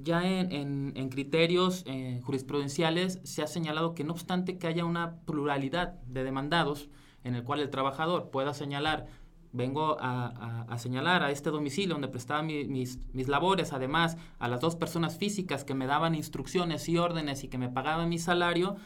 ya 0.02 0.26
en, 0.26 0.92
en, 0.96 1.08
criterios 1.10 1.82
eh, 1.86 2.20
jurisprudenciales 2.22 3.20
se 3.24 3.42
ha 3.42 3.46
señalado 3.46 3.94
que 3.94 4.04
no 4.04 4.12
obstante 4.12 4.56
que 4.56 4.66
haya 4.66 4.84
una 4.84 5.16
pluralidad 5.26 5.94
de 6.06 6.24
demandados 6.24 6.88
en 7.24 7.34
el 7.34 7.44
cual 7.44 7.60
el 7.60 7.70
trabajador 7.70 8.30
pueda 8.30 8.54
señalar, 8.54 9.06
vengo 9.52 9.96
a, 10.00 10.76
señalar 10.78 11.22
a 11.22 11.30
este 11.30 11.50
domicilio 11.50 11.94
donde 11.94 12.08
prestaba 12.08 12.42
mis, 12.42 12.98
mis, 13.12 13.28
labores, 13.28 13.72
además 13.72 14.16
a 14.38 14.48
las 14.48 14.60
dos 14.60 14.76
personas 14.76 15.18
físicas 15.18 15.64
que 15.64 15.74
me 15.74 15.86
daban 15.86 16.14
instrucciones 16.14 16.88
y 16.88 16.98
órdenes 16.98 17.44
y 17.44 17.48
que 17.48 17.58
me 17.58 17.68
pagaban 17.68 18.08
mi 18.08 18.18
salario, 18.18 18.76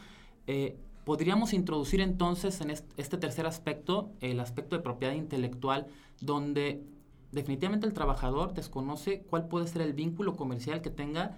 eh, 0.47 0.77
podríamos 1.03 1.53
introducir 1.53 2.01
entonces 2.01 2.61
en 2.61 2.71
este 2.71 3.17
tercer 3.17 3.45
aspecto, 3.45 4.11
el 4.21 4.39
aspecto 4.39 4.75
de 4.75 4.81
propiedad 4.81 5.13
intelectual, 5.13 5.87
donde 6.19 6.83
definitivamente 7.31 7.85
el 7.85 7.93
trabajador 7.93 8.53
desconoce 8.53 9.21
cuál 9.29 9.47
puede 9.47 9.67
ser 9.67 9.81
el 9.83 9.93
vínculo 9.93 10.35
comercial 10.35 10.81
que 10.81 10.89
tenga 10.89 11.37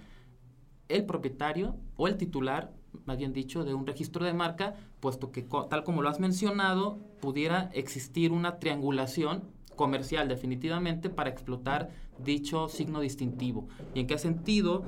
el 0.87 1.05
propietario 1.05 1.75
o 1.97 2.07
el 2.07 2.17
titular, 2.17 2.73
más 3.05 3.17
bien 3.17 3.33
dicho, 3.33 3.65
de 3.65 3.73
un 3.73 3.85
registro 3.85 4.25
de 4.25 4.33
marca, 4.33 4.75
puesto 5.07 5.31
que 5.31 5.41
tal 5.41 5.85
como 5.85 6.01
lo 6.01 6.09
has 6.09 6.19
mencionado, 6.19 6.97
pudiera 7.21 7.69
existir 7.71 8.33
una 8.33 8.59
triangulación 8.59 9.45
comercial 9.77 10.27
definitivamente 10.27 11.09
para 11.09 11.29
explotar 11.29 11.91
dicho 12.19 12.67
signo 12.67 12.99
distintivo. 12.99 13.69
¿Y 13.93 14.01
en 14.01 14.07
qué 14.07 14.17
sentido 14.17 14.83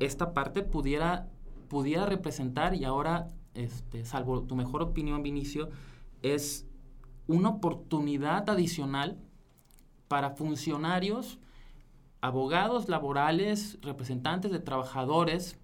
esta 0.00 0.34
parte 0.34 0.64
pudiera, 0.64 1.28
pudiera 1.68 2.04
representar, 2.04 2.74
y 2.74 2.84
ahora, 2.84 3.28
este, 3.54 4.04
salvo 4.04 4.42
tu 4.42 4.56
mejor 4.56 4.82
opinión, 4.82 5.22
Vinicio, 5.22 5.68
es 6.22 6.66
una 7.28 7.50
oportunidad 7.50 8.50
adicional 8.50 9.20
para 10.08 10.30
funcionarios, 10.30 11.38
abogados 12.20 12.88
laborales, 12.88 13.78
representantes 13.82 14.50
de 14.50 14.58
trabajadores 14.58 15.60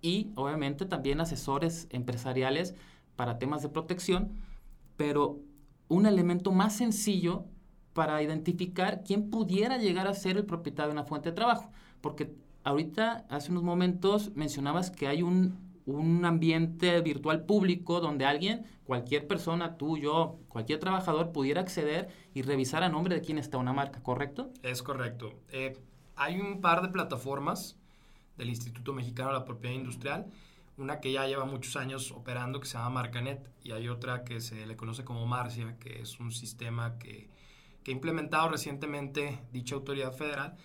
y 0.00 0.30
obviamente 0.36 0.86
también 0.86 1.20
asesores 1.20 1.86
empresariales 1.90 2.74
para 3.16 3.38
temas 3.38 3.62
de 3.62 3.68
protección, 3.68 4.32
pero 4.96 5.40
un 5.88 6.06
elemento 6.06 6.52
más 6.52 6.76
sencillo 6.76 7.44
para 7.92 8.22
identificar 8.22 9.02
quién 9.04 9.30
pudiera 9.30 9.78
llegar 9.78 10.06
a 10.06 10.14
ser 10.14 10.36
el 10.36 10.44
propietario 10.44 10.88
de 10.88 11.00
una 11.00 11.04
fuente 11.04 11.30
de 11.30 11.34
trabajo. 11.34 11.70
Porque 12.00 12.34
ahorita, 12.62 13.24
hace 13.30 13.50
unos 13.50 13.62
momentos, 13.62 14.32
mencionabas 14.34 14.90
que 14.90 15.08
hay 15.08 15.22
un, 15.22 15.56
un 15.86 16.24
ambiente 16.24 17.00
virtual 17.00 17.46
público 17.46 18.00
donde 18.00 18.26
alguien, 18.26 18.66
cualquier 18.84 19.26
persona, 19.26 19.78
tú, 19.78 19.96
yo, 19.96 20.38
cualquier 20.48 20.78
trabajador 20.78 21.32
pudiera 21.32 21.60
acceder 21.60 22.08
y 22.34 22.42
revisar 22.42 22.82
a 22.82 22.88
nombre 22.88 23.14
de 23.14 23.22
quién 23.22 23.38
está 23.38 23.56
una 23.56 23.72
marca, 23.72 24.02
¿correcto? 24.02 24.50
Es 24.62 24.82
correcto. 24.82 25.32
Eh, 25.50 25.78
hay 26.16 26.38
un 26.38 26.60
par 26.60 26.82
de 26.82 26.88
plataformas 26.88 27.78
del 28.36 28.50
Instituto 28.50 28.92
Mexicano 28.92 29.30
de 29.30 29.38
la 29.38 29.44
Propiedad 29.44 29.74
Industrial 29.74 30.26
una 30.78 31.00
que 31.00 31.12
ya 31.12 31.26
lleva 31.26 31.44
muchos 31.44 31.76
años 31.76 32.10
operando 32.12 32.60
que 32.60 32.66
se 32.66 32.74
llama 32.74 32.90
Marcanet 32.90 33.50
y 33.62 33.72
hay 33.72 33.88
otra 33.88 34.24
que 34.24 34.40
se 34.40 34.66
le 34.66 34.76
conoce 34.76 35.04
como 35.04 35.26
Marcia, 35.26 35.76
que 35.78 36.02
es 36.02 36.20
un 36.20 36.32
sistema 36.32 36.98
que, 36.98 37.30
que 37.82 37.90
ha 37.90 37.94
implementado 37.94 38.48
recientemente 38.48 39.40
dicha 39.52 39.74
autoridad 39.74 40.12
federal 40.12 40.56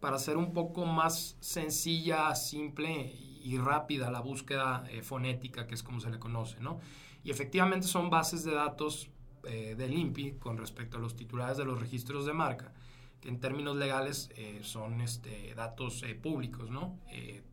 para 0.00 0.16
hacer 0.16 0.36
un 0.36 0.52
poco 0.52 0.84
más 0.84 1.36
sencilla, 1.40 2.34
simple 2.34 3.12
y 3.42 3.58
rápida 3.58 4.10
la 4.10 4.20
búsqueda 4.20 4.84
eh, 4.90 5.02
fonética, 5.02 5.66
que 5.66 5.74
es 5.74 5.82
como 5.82 6.00
se 6.00 6.10
le 6.10 6.18
conoce, 6.18 6.60
¿no? 6.60 6.80
Y 7.24 7.30
efectivamente 7.30 7.86
son 7.86 8.10
bases 8.10 8.44
de 8.44 8.52
datos 8.52 9.08
eh, 9.44 9.74
del 9.76 9.94
INPI 9.94 10.32
con 10.32 10.58
respecto 10.58 10.96
a 10.96 11.00
los 11.00 11.16
titulares 11.16 11.56
de 11.56 11.64
los 11.64 11.80
registros 11.80 12.26
de 12.26 12.32
marca, 12.32 12.72
que 13.20 13.28
en 13.28 13.40
términos 13.40 13.76
legales 13.76 14.30
eh, 14.36 14.60
son 14.62 15.00
este, 15.00 15.54
datos 15.54 16.04
públicos, 16.22 16.70
¿no? 16.70 16.98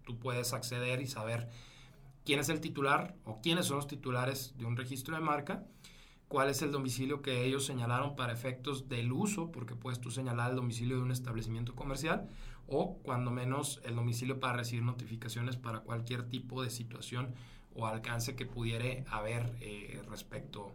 tú 0.04 0.20
puedes 0.20 0.54
acceder 0.54 1.02
y 1.02 1.08
saber 1.08 1.50
quién 2.26 2.40
es 2.40 2.50
el 2.50 2.62
titular 2.62 3.16
o 3.26 3.42
quiénes 3.42 3.66
son 3.66 3.78
los 3.78 3.88
titulares 3.88 4.54
de 4.58 4.66
un 4.66 4.78
registro 4.78 5.16
de 5.16 5.22
marca, 5.22 5.64
cuál 6.28 6.50
es 6.50 6.62
el 6.62 6.72
domicilio 6.72 7.22
que 7.22 7.46
ellos 7.46 7.66
señalaron 7.66 8.16
para 8.16 8.34
efectos 8.34 8.90
del 8.90 9.12
uso, 9.12 9.52
porque 9.52 9.76
puedes 9.76 10.00
tú 10.00 10.10
señalar 10.10 10.52
el 10.52 10.56
domicilio 10.56 10.98
de 10.98 11.04
un 11.04 11.12
establecimiento 11.12 11.76
comercial 11.76 12.28
o 12.68 12.98
cuando 13.04 13.30
menos 13.30 13.82
el 13.84 13.96
domicilio 13.96 14.40
para 14.40 14.58
recibir 14.58 14.84
notificaciones 14.84 15.58
para 15.58 15.82
cualquier 15.82 16.24
tipo 16.30 16.64
de 16.64 16.70
situación 16.70 17.36
o 17.76 17.88
alcance 17.88 18.36
que 18.36 18.46
pudiera 18.46 19.04
haber 19.12 19.56
eh, 19.60 20.02
respecto 20.10 20.72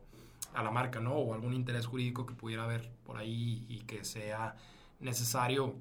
a 0.55 0.62
la 0.62 0.71
marca, 0.71 1.00
¿no? 1.00 1.14
O 1.14 1.35
algún 1.35 1.55
interés 1.55 1.87
jurídico 1.87 2.26
que 2.26 2.35
pudiera 2.35 2.64
haber 2.64 2.90
por 3.05 3.17
ahí 3.17 3.64
y 3.69 3.81
que 3.81 4.05
sea 4.05 4.57
necesario 5.00 5.76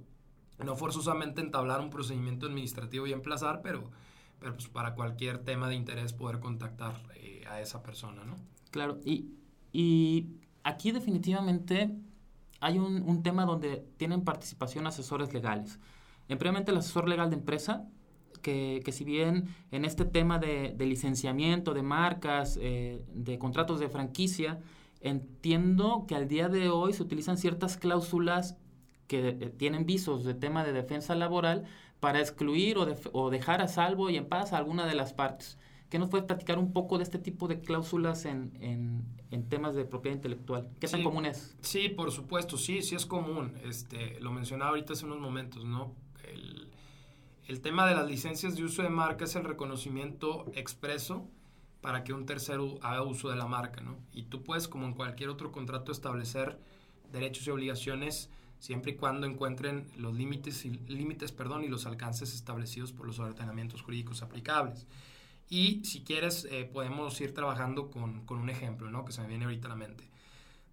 no 0.63 0.75
forzosamente 0.75 1.41
entablar 1.41 1.81
un 1.81 1.89
procedimiento 1.89 2.47
administrativo 2.47 3.07
y 3.07 3.13
emplazar, 3.13 3.61
pero 3.61 3.91
pero 4.39 4.53
pues 4.53 4.67
para 4.67 4.93
cualquier 4.93 5.39
tema 5.39 5.67
de 5.69 5.75
interés 5.75 6.13
poder 6.13 6.39
contactar 6.39 7.01
eh, 7.15 7.43
a 7.49 7.61
esa 7.61 7.83
persona, 7.83 8.23
¿no? 8.23 8.35
Claro, 8.71 8.99
y, 9.03 9.31
y 9.71 10.27
aquí 10.63 10.91
definitivamente 10.91 11.95
hay 12.59 12.79
un, 12.79 13.03
un, 13.03 13.23
tema 13.23 13.45
donde 13.45 13.85
tienen 13.97 14.23
participación 14.23 14.87
asesores 14.87 15.33
legales. 15.33 15.79
En 16.27 16.39
el 16.41 16.77
asesor 16.77 17.07
legal 17.07 17.29
de 17.29 17.37
empresa, 17.37 17.87
que, 18.41 18.81
que 18.83 18.91
si 18.91 19.03
bien 19.03 19.47
en 19.71 19.85
este 19.85 20.05
tema 20.05 20.39
de, 20.39 20.73
de 20.75 20.85
licenciamiento, 20.85 21.73
de 21.73 21.83
marcas, 21.83 22.57
eh, 22.61 23.05
de 23.13 23.37
contratos 23.37 23.79
de 23.79 23.89
franquicia, 23.89 24.59
entiendo 25.01 26.05
que 26.07 26.15
al 26.15 26.27
día 26.27 26.49
de 26.49 26.69
hoy 26.69 26.93
se 26.93 27.03
utilizan 27.03 27.37
ciertas 27.37 27.77
cláusulas 27.77 28.57
que 29.07 29.29
eh, 29.29 29.49
tienen 29.57 29.85
visos 29.85 30.23
de 30.25 30.33
tema 30.33 30.63
de 30.63 30.73
defensa 30.73 31.15
laboral 31.15 31.65
para 31.99 32.19
excluir 32.19 32.77
o, 33.11 33.29
dejar 33.29 33.61
a 33.61 33.67
salvo 33.67 34.09
y 34.09 34.17
en 34.17 34.25
paz 34.25 34.53
a 34.53 34.57
alguna 34.57 34.85
de 34.85 34.95
las 34.95 35.13
partes. 35.13 35.57
¿Qué 35.89 35.99
nos 35.99 36.09
puedes 36.09 36.25
platicar 36.25 36.59
un 36.59 36.73
poco 36.73 36.97
de 36.97 37.03
este 37.03 37.17
tipo 37.17 37.47
de 37.47 37.61
cláusulas 37.61 38.25
en, 38.25 39.03
temas 39.49 39.73
de 39.73 39.85
propiedad 39.85 40.15
intelectual? 40.15 40.69
¿Qué 40.79 40.87
tan 40.87 41.03
común 41.03 41.25
es? 41.25 41.55
Sí, 41.61 41.89
por 41.89 42.11
supuesto, 42.11 42.57
sí, 42.57 42.81
sí 42.81 42.95
es 42.95 43.05
común. 43.05 43.53
Este, 43.63 44.19
lo 44.19 44.31
mencionaba 44.31 44.71
ahorita 44.71 44.93
hace 44.93 45.05
unos 45.05 45.19
momentos, 45.19 45.63
¿no? 45.63 45.95
El, 46.23 46.67
el 47.47 47.61
tema 47.61 47.87
de 47.87 47.95
las 47.95 48.09
licencias 48.09 48.57
de 48.57 48.63
uso 48.63 48.83
de 48.83 48.89
marca 48.89 49.23
es 49.23 49.35
el 49.35 49.45
reconocimiento 49.45 50.45
expreso 50.53 51.27
para 51.81 52.03
que 52.03 52.11
un 52.11 52.25
tercero 52.25 52.77
haga 52.81 53.03
uso 53.03 53.29
de 53.29 53.37
la 53.37 53.47
marca, 53.47 53.79
¿no? 53.79 53.97
Y 54.11 54.23
tú 54.23 54.43
puedes, 54.43 54.67
como 54.67 54.85
en 54.85 54.93
cualquier 54.93 55.29
otro 55.29 55.53
contrato, 55.53 55.93
establecer 55.93 56.59
derechos 57.11 57.47
y 57.47 57.51
obligaciones 57.51 58.29
siempre 58.59 58.91
y 58.91 58.95
cuando 58.95 59.27
encuentren 59.27 59.87
los 59.97 60.15
límites 60.15 60.65
y, 60.65 60.71
límites, 60.87 61.31
perdón, 61.31 61.63
y 61.63 61.67
los 61.67 61.85
alcances 61.85 62.33
establecidos 62.33 62.91
por 62.91 63.05
los 63.05 63.19
ordenamientos 63.19 63.81
jurídicos 63.81 64.21
aplicables. 64.21 64.87
Y 65.49 65.83
si 65.85 66.01
quieres, 66.01 66.45
eh, 66.51 66.69
podemos 66.71 67.19
ir 67.21 67.33
trabajando 67.33 67.89
con, 67.89 68.25
con, 68.25 68.39
un 68.39 68.49
ejemplo, 68.49 68.89
¿no? 68.89 69.05
Que 69.05 69.13
se 69.13 69.21
me 69.21 69.27
viene 69.27 69.45
ahorita 69.45 69.67
a 69.67 69.69
la 69.69 69.75
mente. 69.75 70.09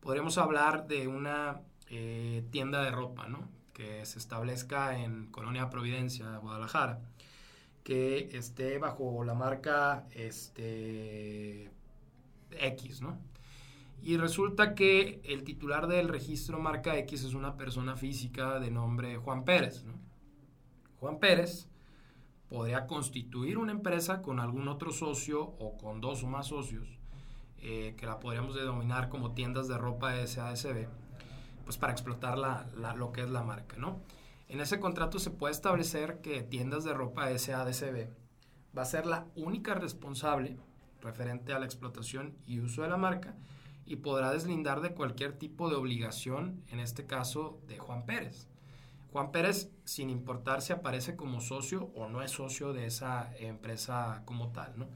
Podríamos 0.00 0.36
hablar 0.36 0.88
de 0.88 1.06
una 1.06 1.60
eh, 1.88 2.44
tienda 2.50 2.82
de 2.82 2.90
ropa, 2.90 3.28
¿no? 3.28 3.48
Que 3.72 4.04
se 4.04 4.18
establezca 4.18 4.98
en 4.98 5.26
Colonia 5.26 5.70
Providencia, 5.70 6.36
Guadalajara, 6.38 7.00
que 7.84 8.30
esté 8.36 8.78
bajo 8.78 9.22
la 9.24 9.34
marca 9.34 10.06
este, 10.12 11.70
X, 12.50 13.00
¿no? 13.00 13.18
Y 14.04 14.18
resulta 14.18 14.74
que 14.74 15.22
el 15.24 15.44
titular 15.44 15.86
del 15.86 16.10
registro 16.10 16.58
marca 16.58 16.98
X 16.98 17.24
es 17.24 17.32
una 17.32 17.56
persona 17.56 17.96
física 17.96 18.60
de 18.60 18.70
nombre 18.70 19.16
Juan 19.16 19.46
Pérez. 19.46 19.82
Juan 21.00 21.18
Pérez 21.18 21.68
podría 22.50 22.86
constituir 22.86 23.56
una 23.56 23.72
empresa 23.72 24.20
con 24.20 24.40
algún 24.40 24.68
otro 24.68 24.92
socio 24.92 25.40
o 25.42 25.78
con 25.78 26.02
dos 26.02 26.22
o 26.22 26.26
más 26.26 26.48
socios, 26.48 26.86
eh, 27.62 27.94
que 27.96 28.04
la 28.04 28.20
podríamos 28.20 28.54
denominar 28.54 29.08
como 29.08 29.32
tiendas 29.32 29.68
de 29.68 29.78
ropa 29.78 30.14
SASB, 30.26 30.86
pues 31.64 31.78
para 31.78 31.94
explotar 31.94 32.36
la, 32.36 32.66
lo 32.98 33.10
que 33.10 33.22
es 33.22 33.30
la 33.30 33.42
marca. 33.42 33.78
¿no? 33.78 34.00
En 34.50 34.60
ese 34.60 34.80
contrato 34.80 35.18
se 35.18 35.30
puede 35.30 35.52
establecer 35.52 36.20
que 36.20 36.42
tiendas 36.42 36.84
de 36.84 36.92
ropa 36.92 37.30
SADCB 37.38 38.10
va 38.76 38.82
a 38.82 38.84
ser 38.84 39.06
la 39.06 39.24
única 39.34 39.72
responsable 39.72 40.58
referente 41.00 41.54
a 41.54 41.58
la 41.58 41.64
explotación 41.64 42.34
y 42.46 42.60
uso 42.60 42.82
de 42.82 42.90
la 42.90 42.98
marca 42.98 43.34
y 43.86 43.96
podrá 43.96 44.32
deslindar 44.32 44.80
de 44.80 44.94
cualquier 44.94 45.32
tipo 45.38 45.68
de 45.68 45.76
obligación, 45.76 46.62
en 46.70 46.80
este 46.80 47.06
caso 47.06 47.60
de 47.68 47.78
Juan 47.78 48.06
Pérez. 48.06 48.48
Juan 49.12 49.30
Pérez, 49.30 49.70
sin 49.84 50.10
importar 50.10 50.62
si 50.62 50.72
aparece 50.72 51.14
como 51.16 51.40
socio 51.40 51.90
o 51.94 52.08
no 52.08 52.22
es 52.22 52.32
socio 52.32 52.72
de 52.72 52.86
esa 52.86 53.32
empresa 53.38 54.22
como 54.24 54.50
tal, 54.50 54.76
¿no? 54.76 54.88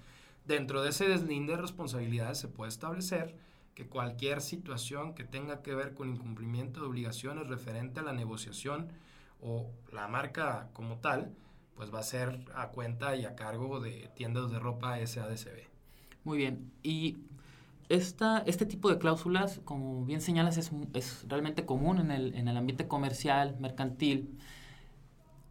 Dentro 0.44 0.82
de 0.82 0.90
ese 0.90 1.06
deslinde 1.08 1.54
de 1.54 1.62
responsabilidades 1.62 2.38
se 2.38 2.48
puede 2.48 2.70
establecer 2.70 3.36
que 3.74 3.86
cualquier 3.86 4.40
situación 4.40 5.14
que 5.14 5.22
tenga 5.22 5.62
que 5.62 5.74
ver 5.74 5.94
con 5.94 6.08
incumplimiento 6.08 6.80
de 6.80 6.86
obligaciones 6.86 7.46
referente 7.46 8.00
a 8.00 8.02
la 8.02 8.12
negociación 8.12 8.88
o 9.40 9.70
la 9.92 10.08
marca 10.08 10.70
como 10.72 10.96
tal, 10.98 11.32
pues 11.76 11.94
va 11.94 12.00
a 12.00 12.02
ser 12.02 12.44
a 12.56 12.70
cuenta 12.70 13.14
y 13.14 13.24
a 13.24 13.36
cargo 13.36 13.78
de 13.78 14.10
tiendas 14.16 14.50
de 14.50 14.58
ropa 14.58 14.98
SADCB. 15.06 15.68
Muy 16.24 16.38
bien. 16.38 16.72
Y 16.82 17.18
esta, 17.88 18.38
este 18.46 18.66
tipo 18.66 18.90
de 18.90 18.98
cláusulas, 18.98 19.60
como 19.64 20.04
bien 20.04 20.20
señalas, 20.20 20.58
es, 20.58 20.70
es 20.94 21.24
realmente 21.28 21.64
común 21.64 21.98
en 21.98 22.10
el, 22.10 22.34
en 22.34 22.48
el, 22.48 22.56
ambiente 22.56 22.86
comercial, 22.86 23.56
mercantil, 23.60 24.38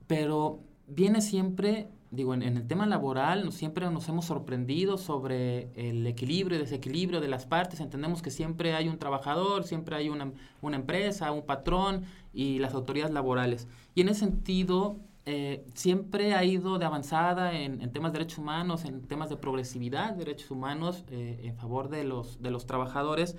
pero 0.06 0.60
viene 0.88 1.22
siempre, 1.22 1.89
digo, 2.12 2.34
en, 2.34 2.44
el 2.44 2.67
tema 2.67 2.86
laboral, 2.86 3.51
siempre 3.51 3.89
nos 3.89 4.08
hemos 4.08 4.25
sorprendido 4.25 4.98
sobre 4.98 5.70
el 5.75 6.06
equilibrio 6.06 6.58
y 6.58 6.62
desequilibrio 6.62 7.22
de 7.22 7.27
las 7.27 7.46
partes. 7.46 7.79
Entendemos 7.79 8.22
que 8.22 8.32
siempre 8.32 8.74
hay 8.74 8.88
un 8.88 8.98
trabajador, 9.00 9.63
siempre 9.63 9.96
hay 9.96 10.10
una, 10.10 10.32
una 10.62 10.77
empresa, 10.77 11.32
un 11.32 11.46
patrón 11.46 12.06
y 12.34 12.60
las 12.60 12.74
autoridades 12.74 13.13
laborales. 13.13 13.67
Y 13.96 14.01
en 14.01 14.10
ese 14.10 14.22
sentido, 14.22 14.98
eh, 15.29 15.65
siempre 15.74 16.36
ha 16.36 16.46
ido 16.46 16.79
de 16.79 16.86
avanzada 16.86 17.51
en, 17.51 17.91
temas 17.91 18.13
de 18.13 18.19
derechos 18.19 18.39
humanos, 18.39 18.86
en 18.86 19.01
temas 19.01 19.29
de 19.29 19.36
progresividad 19.36 20.13
de 20.13 20.19
derechos 20.19 20.51
humanos 20.51 21.03
eh, 21.10 21.41
en 21.43 21.57
favor 21.57 21.89
de 21.89 22.05
los, 22.05 22.41
de 22.41 22.50
los 22.50 22.65
trabajadores. 22.65 23.36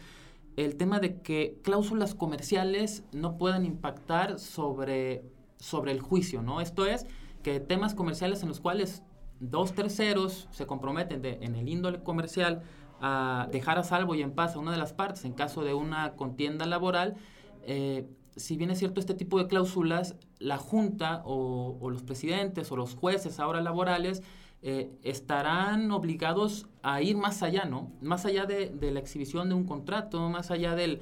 El 0.57 0.77
tema 0.77 1.01
de 1.01 1.23
que 1.23 1.59
cláusulas 1.65 2.15
comerciales 2.15 3.05
no 3.13 3.39
puedan 3.39 3.65
impactar 3.65 4.39
sobre, 4.39 5.23
sobre 5.57 5.93
el 5.93 6.03
juicio, 6.03 6.43
¿no? 6.43 6.61
Esto 6.61 6.85
es, 6.85 7.07
que 7.43 7.59
temas 7.59 7.95
comerciales 7.95 8.43
en 8.43 8.49
los 8.49 8.61
cuales 8.61 9.03
dos 9.41 9.73
terceros 9.73 10.47
se 10.51 10.67
comprometen 10.67 11.25
en 11.25 11.55
el 11.55 11.71
índole 11.71 12.03
comercial 12.03 12.65
a 13.01 13.49
dejar 13.51 13.79
a 13.79 13.83
salvo 13.83 14.15
y 14.15 14.21
en 14.21 14.33
paz 14.33 14.57
a 14.57 14.59
una 14.59 14.73
de 14.73 14.79
las 14.79 14.93
partes 14.93 15.25
en 15.25 15.33
caso 15.33 15.65
de 15.65 15.73
una 15.73 16.17
contienda 16.17 16.67
laboral, 16.67 17.17
eh, 17.63 18.07
si 18.39 18.57
bien 18.57 18.71
es 18.71 18.79
cierto 18.79 19.01
este 19.01 19.15
tipo 19.15 19.39
de 19.39 19.49
cláusulas, 19.49 20.17
la 20.39 20.59
Junta 20.59 21.23
o, 21.25 21.91
los 21.91 22.03
presidentes 22.03 22.71
o 22.71 22.77
los 22.77 22.95
jueces 22.95 23.41
ahora 23.41 23.61
laborales 23.61 24.23
eh, 24.63 24.91
estarán 25.03 25.91
obligados 25.91 26.67
a 26.83 27.03
ir 27.03 27.17
más 27.17 27.43
allá, 27.43 27.65
¿no? 27.65 27.93
Más 28.01 28.25
allá 28.27 28.47
de, 28.47 28.73
la 28.81 29.01
exhibición 29.01 29.49
de 29.49 29.55
un 29.55 29.65
contrato, 29.65 30.29
más 30.31 30.51
allá 30.51 30.75
del, 30.75 31.01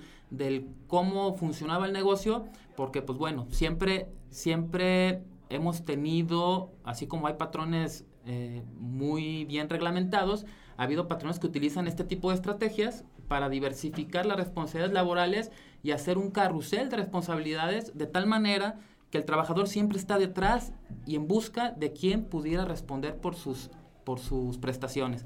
cómo 0.86 1.34
funcionaba 1.34 1.86
el 1.86 1.92
negocio, 1.92 2.46
porque 2.76 3.02
pues 3.02 3.18
bueno, 3.18 3.46
siempre, 3.50 4.08
siempre 4.30 5.22
hemos 5.48 5.84
tenido, 5.84 6.72
así 6.84 7.06
como 7.06 7.26
hay 7.26 7.34
patrones 7.34 8.04
eh, 8.26 8.62
muy 8.78 9.44
bien 9.44 9.68
reglamentados, 9.68 10.46
ha 10.76 10.82
habido 10.82 11.08
patrones 11.08 11.38
que 11.38 11.46
utilizan 11.46 11.86
este 11.86 12.04
tipo 12.04 12.30
de 12.30 12.36
estrategias 12.36 13.04
para 13.28 13.48
diversificar 13.48 14.26
las 14.26 14.36
responsabilidades 14.36 14.94
laborales 14.94 15.50
y 15.86 15.92
hacer 15.92 16.18
un 16.18 16.32
carrusel 16.32 16.88
de 16.88 16.96
responsabilidades 16.96 17.96
de 17.96 18.08
tal 18.08 18.26
manera 18.26 18.80
que 19.12 19.18
el 19.18 19.24
trabajador 19.24 19.68
siempre 19.68 19.98
está 19.98 20.18
detrás 20.18 20.72
y 21.06 21.14
en 21.14 21.28
busca 21.28 21.70
de 21.70 21.92
quien 21.92 22.24
pudiera 22.24 22.64
responder 22.64 23.18
por 23.18 23.36
sus, 23.36 23.70
por 24.02 24.18
sus 24.18 24.58
prestaciones. 24.58 25.24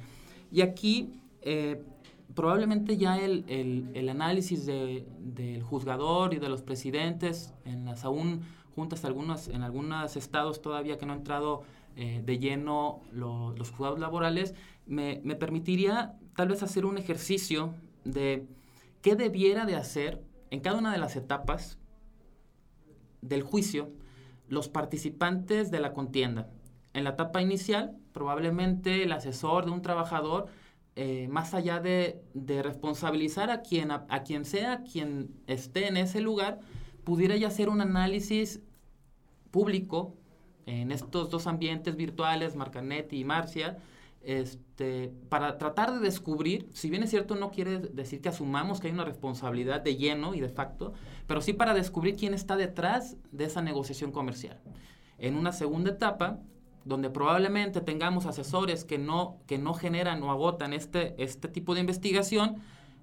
Y 0.52 0.60
aquí 0.60 1.14
eh, 1.40 1.82
probablemente 2.34 2.98
ya 2.98 3.18
el, 3.18 3.46
el, 3.94 4.08
análisis 4.10 4.66
de, 4.66 5.06
del 5.18 5.62
juzgador 5.62 6.34
y 6.34 6.36
de 6.36 6.50
los 6.50 6.60
presidentes 6.60 7.54
en 7.64 7.86
las 7.86 8.04
aún 8.04 8.42
juntas 8.74 9.06
algunas, 9.06 9.48
en 9.48 9.62
algunos 9.62 10.14
estados 10.14 10.60
todavía 10.60 10.98
que 10.98 11.06
no 11.06 11.14
han 11.14 11.20
entrado 11.20 11.62
eh, 11.96 12.20
de 12.22 12.38
lleno 12.38 13.00
los 13.12 13.70
juzgados 13.70 13.98
laborales, 13.98 14.54
me 14.84 15.36
permitiría 15.36 16.18
tal 16.36 16.48
vez 16.48 16.62
hacer 16.62 16.84
un 16.84 16.98
ejercicio 16.98 17.72
de 18.04 18.46
qué 19.00 19.16
debiera 19.16 19.64
de 19.64 19.76
hacer 19.76 20.22
en 20.50 20.60
cada 20.60 20.78
una 20.78 20.92
de 20.92 20.98
las 20.98 21.16
etapas 21.16 21.78
del 23.22 23.42
juicio 23.42 23.92
los 24.48 24.68
participantes 24.68 25.70
de 25.70 25.80
la 25.80 25.92
contienda. 25.92 26.48
En 26.92 27.04
la 27.04 27.10
etapa 27.10 27.40
inicial, 27.40 27.96
probablemente 28.12 29.04
el 29.04 29.12
asesor 29.12 29.64
de 29.64 29.70
un 29.70 29.80
trabajador, 29.80 30.46
eh, 30.96 31.28
más 31.28 31.54
allá 31.54 31.78
de, 31.78 32.20
responsabilizar 32.62 33.50
a 33.50 33.62
quien, 33.62 33.92
a, 33.92 34.06
quien 34.24 34.44
sea, 34.44 34.82
quien 34.82 35.30
esté 35.46 35.86
en 35.86 35.96
ese 35.96 36.20
lugar, 36.20 36.58
pudiera 37.04 37.36
ya 37.36 37.46
hacer 37.46 37.68
un 37.68 37.80
análisis 37.80 38.60
público 39.52 40.16
en 40.66 40.90
estos 40.90 41.30
dos 41.30 41.46
ambientes 41.46 41.96
virtuales, 41.96 42.56
Marcanet 42.56 43.12
y 43.12 43.24
Marcia, 43.24 43.78
este, 44.22 45.12
para 45.28 45.56
tratar 45.58 45.92
de 45.92 46.00
descubrir, 46.00 46.68
si 46.72 46.90
bien 46.90 47.02
es 47.02 47.10
cierto, 47.10 47.36
no 47.36 47.50
quiere 47.50 47.78
decir 47.78 48.20
que 48.20 48.28
asumamos 48.28 48.80
que 48.80 48.88
hay 48.88 48.92
una 48.92 49.04
responsabilidad 49.04 49.80
de 49.80 49.96
lleno 49.96 50.34
y 50.34 50.40
de 50.40 50.48
facto, 50.48 50.92
pero 51.26 51.40
sí 51.40 51.52
para 51.52 51.74
descubrir 51.74 52.16
quién 52.16 52.34
está 52.34 52.56
detrás 52.56 53.16
de 53.32 53.44
esa 53.44 53.62
negociación 53.62 54.12
comercial. 54.12 54.60
En 55.18 55.36
una 55.36 55.52
segunda 55.52 55.90
etapa, 55.90 56.38
donde 56.84 57.10
probablemente 57.10 57.80
tengamos 57.80 58.26
asesores 58.26 58.84
que 58.84 58.98
no, 58.98 59.38
que 59.46 59.58
no 59.58 59.74
generan 59.74 60.22
o 60.22 60.30
agotan 60.30 60.72
este, 60.72 61.22
este 61.22 61.48
tipo 61.48 61.74
de 61.74 61.80
investigación, 61.80 62.56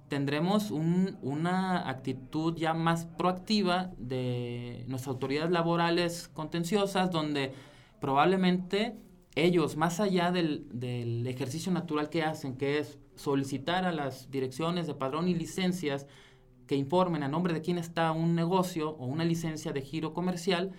tendremos 0.07 0.71
una 0.71 1.89
actitud 1.89 2.55
ya 2.55 2.73
más 2.73 3.05
proactiva 3.05 3.91
de 3.97 4.85
nuestras 4.87 5.13
autoridades 5.13 5.51
laborales 5.51 6.29
contenciosas, 6.29 7.11
donde 7.11 7.53
probablemente 7.99 8.95
ellos, 9.43 9.77
más 9.77 9.99
allá 9.99 10.31
del, 10.31 11.25
ejercicio 11.27 11.71
natural 11.71 12.09
que 12.09 12.23
hacen, 12.23 12.57
que 12.57 12.79
es 12.79 12.99
solicitar 13.15 13.85
a 13.85 13.91
las 13.91 14.29
direcciones 14.31 14.87
de 14.87 14.93
padrón 14.93 15.27
y 15.27 15.35
licencias 15.35 16.07
que 16.65 16.75
informen 16.75 17.23
a 17.23 17.27
nombre 17.27 17.53
de 17.53 17.61
quién 17.61 17.77
está 17.77 18.11
un 18.11 18.35
negocio 18.35 18.91
o 18.91 19.05
una 19.05 19.23
licencia 19.23 19.71
de 19.71 19.81
giro 19.81 20.13
comercial, 20.13 20.71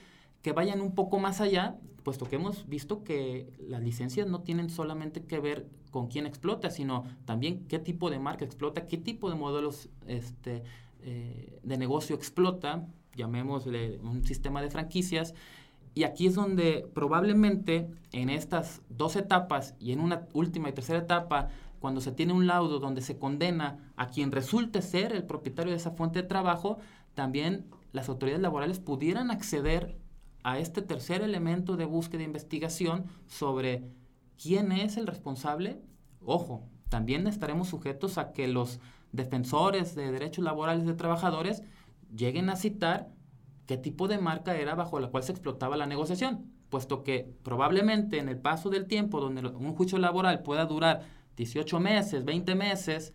que 0.43 0.53
vayan 0.53 0.81
un 0.81 0.95
poco 0.95 1.19
más 1.19 1.41
allá, 1.41 1.76
puesto 2.04 2.26
que 2.26 2.37
hemos 2.37 2.69
visto 2.69 3.04
que 3.04 3.50
las 3.59 3.82
licencias 3.82 4.26
no 4.26 4.43
tienen 4.43 4.71
solamente 4.71 5.23
que 5.23 5.41
ver 5.41 5.69
con 5.91 6.09
quién 6.09 6.26
explota, 6.26 6.71
sino 6.71 7.04
también 7.25 7.67
qué 7.67 7.78
tipo 7.78 8.11
de 8.11 8.19
marca 8.19 8.45
explota, 8.45 8.87
qué 8.87 8.99
tipo 8.99 9.30
de 9.30 9.37
modelos 9.37 9.89
este, 10.06 10.63
eh, 11.02 11.59
de 11.63 11.76
negocio 11.78 12.15
explota, 12.15 12.87
llamémosle 13.17 13.99
un 13.99 14.25
sistema 14.25 14.63
de 14.63 14.71
franquicias, 14.71 15.35
y 15.95 16.05
aquí 16.05 16.27
es 16.27 16.35
donde 16.35 16.89
probablemente 16.95 17.91
en 18.13 18.31
estas 18.31 18.83
dos 18.89 19.17
etapas 19.17 19.75
y 19.79 19.93
en 19.93 20.01
una 20.01 20.27
última 20.33 20.69
y 20.69 20.73
tercera 20.73 21.01
etapa, 21.01 21.49
cuando 21.81 22.01
se 22.01 22.13
tiene 22.13 22.33
un 22.33 22.47
laudo 22.47 22.79
donde 22.79 23.03
se 23.03 23.19
condena 23.19 23.93
a 23.97 24.09
quien 24.09 24.33
resulte 24.33 24.83
ser 24.83 25.13
el 25.13 25.25
propietario 25.25 25.73
de 25.73 25.79
esa 25.79 25.93
fuente 25.93 26.23
de 26.23 26.29
trabajo, 26.29 26.79
también 27.15 27.67
las 27.93 28.09
autoridades 28.09 28.43
laborales 28.43 28.81
pudieran 28.81 29.31
acceder 29.31 29.97
a 30.43 30.59
este 30.59 30.83
tercer 30.83 31.23
elemento 31.23 31.77
de 31.77 31.85
búsqueda 31.85 32.23
e 32.23 32.27
investigación 32.27 33.07
sobre 33.27 33.85
quién 34.41 34.73
es 34.73 34.97
el 34.97 35.07
responsable. 35.07 35.81
Ojo, 36.25 36.63
también 36.89 37.27
estaremos 37.27 37.69
sujetos 37.69 38.19
a 38.19 38.33
que 38.33 38.49
los 38.49 38.81
defensores 39.13 39.95
de 39.95 40.11
derechos 40.11 40.45
laborales 40.45 40.87
de 40.87 40.95
trabajadores 40.95 41.63
lleguen 42.15 42.51
a 42.51 42.57
citar 42.57 43.09
qué 43.69 43.76
tipo 43.76 44.09
de 44.09 44.17
marca 44.17 44.57
era 44.57 44.75
bajo 44.75 44.99
la 44.99 45.09
cual 45.09 45.23
se 45.23 45.33
explotaba 45.33 45.76
la 45.76 45.87
negociación, 45.87 46.50
puesto 46.71 47.04
que 47.04 47.31
probablemente 47.43 48.19
en 48.19 48.31
el 48.31 48.39
paso 48.39 48.71
del 48.71 48.87
tiempo, 48.87 49.21
donde 49.21 49.47
un 49.47 49.75
juicio 49.75 49.99
laboral 49.99 50.43
pueda 50.43 50.65
durar 50.65 51.02
18 51.37 51.78
meses, 51.78 52.25
20 52.25 52.54
meses, 52.54 53.13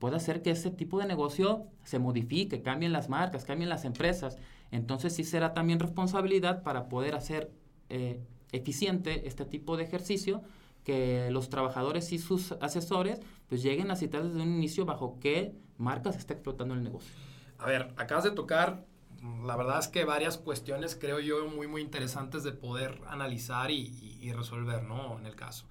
puede 0.00 0.16
hacer 0.16 0.42
que 0.42 0.50
ese 0.50 0.72
tipo 0.72 0.98
de 0.98 1.06
negocio 1.06 1.68
se 1.84 2.00
modifique, 2.00 2.62
cambien 2.62 2.92
las 2.92 3.08
marcas, 3.08 3.44
cambien 3.44 3.68
las 3.68 3.84
empresas. 3.84 4.38
Entonces 4.72 5.14
sí 5.14 5.22
será 5.22 5.54
también 5.54 5.78
responsabilidad 5.78 6.64
para 6.64 6.88
poder 6.88 7.14
hacer 7.14 7.52
eh, 7.88 8.20
eficiente 8.50 9.28
este 9.28 9.44
tipo 9.44 9.76
de 9.76 9.84
ejercicio, 9.84 10.42
que 10.82 11.28
los 11.30 11.48
trabajadores 11.48 12.10
y 12.10 12.18
sus 12.18 12.50
asesores 12.60 13.20
pues 13.48 13.62
lleguen 13.62 13.92
a 13.92 13.96
citar 13.96 14.24
desde 14.24 14.42
un 14.42 14.52
inicio 14.52 14.84
bajo 14.84 15.20
qué 15.20 15.54
marcas 15.78 16.16
está 16.16 16.34
explotando 16.34 16.74
el 16.74 16.82
negocio. 16.82 17.14
A 17.58 17.66
ver, 17.66 17.94
acabas 17.96 18.24
de 18.24 18.32
tocar 18.32 18.84
la 19.44 19.56
verdad 19.56 19.78
es 19.78 19.88
que 19.88 20.04
varias 20.04 20.38
cuestiones 20.38 20.96
creo 21.00 21.20
yo 21.20 21.46
muy, 21.46 21.66
muy 21.66 21.80
interesantes 21.80 22.42
de 22.42 22.52
poder 22.52 23.00
analizar 23.08 23.70
y, 23.70 24.32
resolver, 24.32 24.82
¿no? 24.82 25.18
En 25.18 25.26
el 25.26 25.34
caso. 25.34 25.66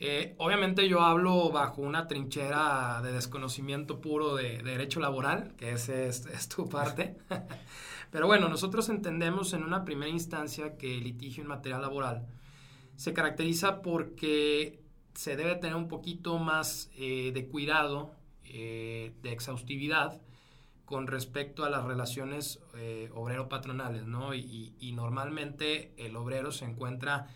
Eh, 0.00 0.34
obviamente 0.38 0.88
yo 0.88 1.00
hablo 1.00 1.50
bajo 1.50 1.82
una 1.82 2.08
trinchera 2.08 3.00
de 3.02 3.12
desconocimiento 3.12 4.00
puro 4.00 4.34
de, 4.34 4.62
derecho 4.62 5.00
laboral, 5.00 5.54
que 5.56 5.72
ese 5.72 6.08
es, 6.08 6.26
es 6.26 6.48
tu 6.48 6.68
parte. 6.68 7.18
Pero 8.10 8.26
bueno, 8.26 8.48
nosotros 8.48 8.88
entendemos 8.88 9.52
en 9.52 9.62
una 9.62 9.84
primera 9.84 10.10
instancia 10.10 10.76
que 10.76 10.98
el 10.98 11.04
litigio 11.04 11.42
en 11.42 11.48
materia 11.48 11.78
laboral 11.78 12.26
se 12.96 13.12
caracteriza 13.12 13.82
porque 13.82 14.82
se 15.14 15.36
debe 15.36 15.56
tener 15.56 15.76
un 15.76 15.88
poquito 15.88 16.38
más 16.38 16.90
eh, 16.96 17.32
de 17.32 17.46
cuidado, 17.48 18.14
eh, 18.44 19.12
de 19.22 19.32
exhaustividad, 19.32 20.20
con 20.92 21.06
respecto 21.06 21.64
a 21.64 21.70
las 21.70 21.84
relaciones 21.84 22.60
eh, 22.74 23.08
obrero-patronales, 23.14 24.04
¿no? 24.04 24.34
Y, 24.34 24.92
normalmente 24.94 25.94
el 25.96 26.14
obrero 26.16 26.52
se 26.52 26.66
encuentra 26.66 27.28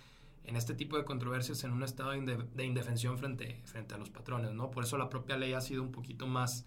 en 0.45 0.57
este 0.57 0.75
tipo 0.75 0.99
de 0.99 1.07
controversias 1.07 1.65
en 1.65 1.73
un 1.73 1.83
estado 1.83 2.11
de 2.11 2.65
indefensión 2.67 3.17
frente, 3.17 3.63
frente 3.65 3.95
a 3.95 3.97
los 3.97 4.11
patrones, 4.11 4.53
¿no? 4.53 4.71
Por 4.71 4.85
eso 4.85 4.99
la 4.99 5.09
propia 5.09 5.39
ley 5.39 5.55
ha 5.55 5.63
sido 5.63 5.83
un 5.83 5.91
poquito 5.91 6.27
más, 6.27 6.67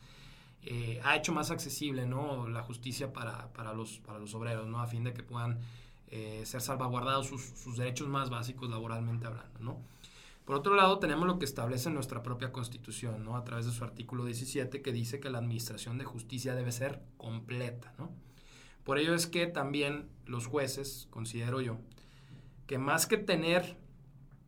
eh, 0.64 1.00
ha 1.04 1.16
hecho 1.16 1.32
más 1.32 1.52
accesible, 1.52 2.08
¿no? 2.08 2.48
La 2.48 2.64
justicia 2.64 3.14
para, 3.14 3.54
para, 3.54 3.72
los, 3.74 4.00
para 4.00 4.18
los 4.18 4.34
obreros, 4.34 4.66
¿no? 4.66 4.82
A 4.82 4.88
fin 4.88 5.04
de 5.04 5.14
que 5.14 5.22
puedan 5.22 5.60
eh, 6.08 6.42
ser 6.44 6.60
salvaguardados 6.60 7.28
sus, 7.28 7.44
sus 7.44 7.78
derechos 7.78 8.08
más 8.08 8.32
básicos 8.32 8.68
laboralmente 8.68 9.28
hablando, 9.28 9.60
¿no? 9.60 9.78
Por 10.50 10.56
otro 10.56 10.74
lado, 10.74 10.98
tenemos 10.98 11.28
lo 11.28 11.38
que 11.38 11.46
establece 11.46 11.92
nuestra 11.92 12.24
propia 12.24 12.52
Constitución, 12.52 13.24
¿no? 13.24 13.38
A 13.38 13.44
través 13.44 13.68
de 13.68 13.72
su 13.72 13.84
artículo 13.84 14.26
17, 14.26 14.82
que 14.82 14.92
dice 14.92 15.20
que 15.20 15.30
la 15.30 15.38
administración 15.38 16.00
de 16.00 16.06
justicia 16.06 16.56
debe 16.56 16.72
ser 16.72 17.04
completa, 17.18 17.94
¿no? 18.00 18.10
Por 18.84 18.98
ello 18.98 19.14
es 19.14 19.28
que 19.28 19.46
también 19.46 20.10
los 20.26 20.48
jueces, 20.48 21.08
considero 21.12 21.62
yo, 21.62 21.78
que 22.66 22.80
más 22.80 23.06
que 23.06 23.18
tener 23.18 23.78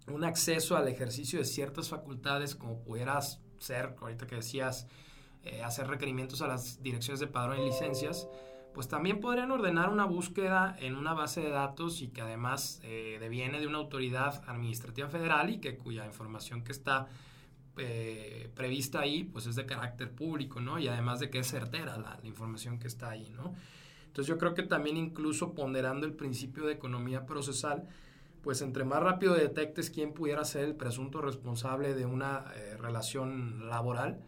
un 0.07 0.23
acceso 0.23 0.75
al 0.75 0.87
ejercicio 0.87 1.37
de 1.37 1.45
ciertas 1.45 1.89
facultades, 1.89 2.55
como 2.55 2.81
pudieras 2.81 3.39
ser, 3.59 3.95
ahorita 4.01 4.25
que 4.25 4.37
decías, 4.37 4.87
eh, 5.43 5.61
hacer 5.61 5.85
requerimientos 5.85 6.41
a 6.41 6.47
las 6.47 6.81
direcciones 6.81 7.19
de 7.19 7.27
padrón 7.27 7.59
y 7.59 7.65
licencias, 7.65 8.27
pues 8.73 8.87
también 8.87 9.19
podrían 9.19 9.51
ordenar 9.51 9.89
una 9.89 10.05
búsqueda 10.05 10.75
en 10.79 10.95
una 10.95 11.13
base 11.13 11.41
de 11.41 11.49
datos 11.49 12.01
y 12.01 12.07
que 12.09 12.21
además 12.21 12.79
eh, 12.83 13.17
deviene 13.19 13.59
de 13.59 13.67
una 13.67 13.79
autoridad 13.79 14.43
administrativa 14.47 15.09
federal 15.09 15.49
y 15.49 15.59
que 15.59 15.77
cuya 15.77 16.05
información 16.05 16.63
que 16.63 16.71
está 16.71 17.07
eh, 17.77 18.49
prevista 18.53 18.99
ahí 18.99 19.23
pues 19.23 19.45
es 19.45 19.55
de 19.55 19.65
carácter 19.65 20.11
público, 20.11 20.59
¿no? 20.59 20.77
Y 20.77 20.87
además 20.87 21.19
de 21.19 21.29
que 21.29 21.39
es 21.39 21.47
certera 21.47 21.97
la, 21.97 22.19
información 22.23 22.79
que 22.79 22.87
está 22.87 23.09
ahí, 23.09 23.29
¿no? 23.35 23.55
Entonces 24.07 24.27
yo 24.27 24.37
creo 24.37 24.53
que 24.53 24.63
también 24.63 24.97
incluso 24.97 25.53
ponderando 25.53 26.05
el 26.05 26.13
principio 26.13 26.65
de 26.65 26.73
economía 26.73 27.25
procesal, 27.25 27.87
pues 28.41 28.61
entre 28.61 28.83
más 28.83 29.01
rápido 29.01 29.35
detectes 29.35 29.89
quién 29.89 30.13
pudiera 30.13 30.43
ser 30.43 30.65
el 30.65 30.75
presunto 30.75 31.21
responsable 31.21 31.93
de 31.93 32.05
una 32.05 32.45
eh, 32.55 32.75
relación 32.77 33.69
laboral, 33.69 34.19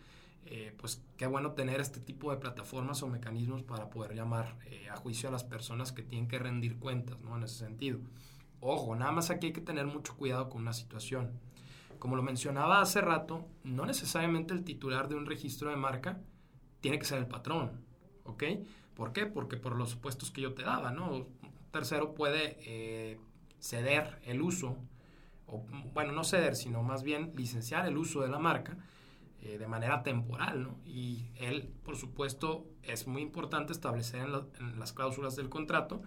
eh, 0.45 0.73
pues 0.77 1.01
qué 1.17 1.25
bueno 1.27 1.51
tener 1.51 1.79
este 1.79 1.99
tipo 1.99 2.31
de 2.31 2.37
plataformas 2.37 3.01
o 3.03 3.07
mecanismos 3.07 3.63
para 3.63 3.89
poder 3.89 4.13
llamar 4.13 4.57
eh, 4.65 4.89
a 4.89 4.95
juicio 4.95 5.29
a 5.29 5.31
las 5.31 5.43
personas 5.43 5.91
que 5.91 6.03
tienen 6.03 6.27
que 6.27 6.39
rendir 6.39 6.77
cuentas, 6.77 7.19
¿no? 7.21 7.37
En 7.37 7.43
ese 7.43 7.59
sentido. 7.59 7.99
Ojo, 8.59 8.95
nada 8.95 9.11
más 9.11 9.29
aquí 9.29 9.47
hay 9.47 9.53
que 9.53 9.61
tener 9.61 9.85
mucho 9.85 10.15
cuidado 10.15 10.49
con 10.49 10.61
una 10.61 10.73
situación. 10.73 11.31
Como 11.99 12.15
lo 12.15 12.23
mencionaba 12.23 12.81
hace 12.81 13.01
rato, 13.01 13.45
no 13.63 13.85
necesariamente 13.85 14.53
el 14.53 14.63
titular 14.63 15.07
de 15.07 15.15
un 15.15 15.25
registro 15.25 15.69
de 15.69 15.77
marca 15.77 16.19
tiene 16.81 16.99
que 16.99 17.05
ser 17.05 17.19
el 17.19 17.27
patrón, 17.27 17.81
¿ok? 18.25 18.43
¿Por 18.93 19.13
qué? 19.13 19.25
Porque 19.25 19.57
por 19.57 19.75
los 19.75 19.91
supuestos 19.91 20.29
que 20.29 20.41
yo 20.41 20.53
te 20.53 20.63
daba, 20.63 20.91
¿no? 20.91 21.27
Tercero 21.71 22.13
puede 22.13 22.57
eh, 22.61 23.19
ceder 23.59 24.19
el 24.25 24.41
uso, 24.41 24.77
o 25.47 25.65
bueno, 25.93 26.11
no 26.11 26.23
ceder, 26.23 26.55
sino 26.55 26.83
más 26.83 27.03
bien 27.03 27.31
licenciar 27.35 27.87
el 27.87 27.97
uso 27.97 28.21
de 28.21 28.27
la 28.27 28.39
marca 28.39 28.77
eh, 29.45 29.57
de 29.57 29.67
manera 29.67 30.03
temporal, 30.03 30.63
¿no? 30.63 30.79
Y 30.85 31.25
él, 31.35 31.69
por 31.83 31.97
supuesto, 31.97 32.65
es 32.81 33.07
muy 33.07 33.21
importante 33.21 33.73
establecer 33.73 34.21
en, 34.21 34.79
las 34.79 34.93
cláusulas 34.93 35.35
del 35.35 35.49
contrato 35.49 36.01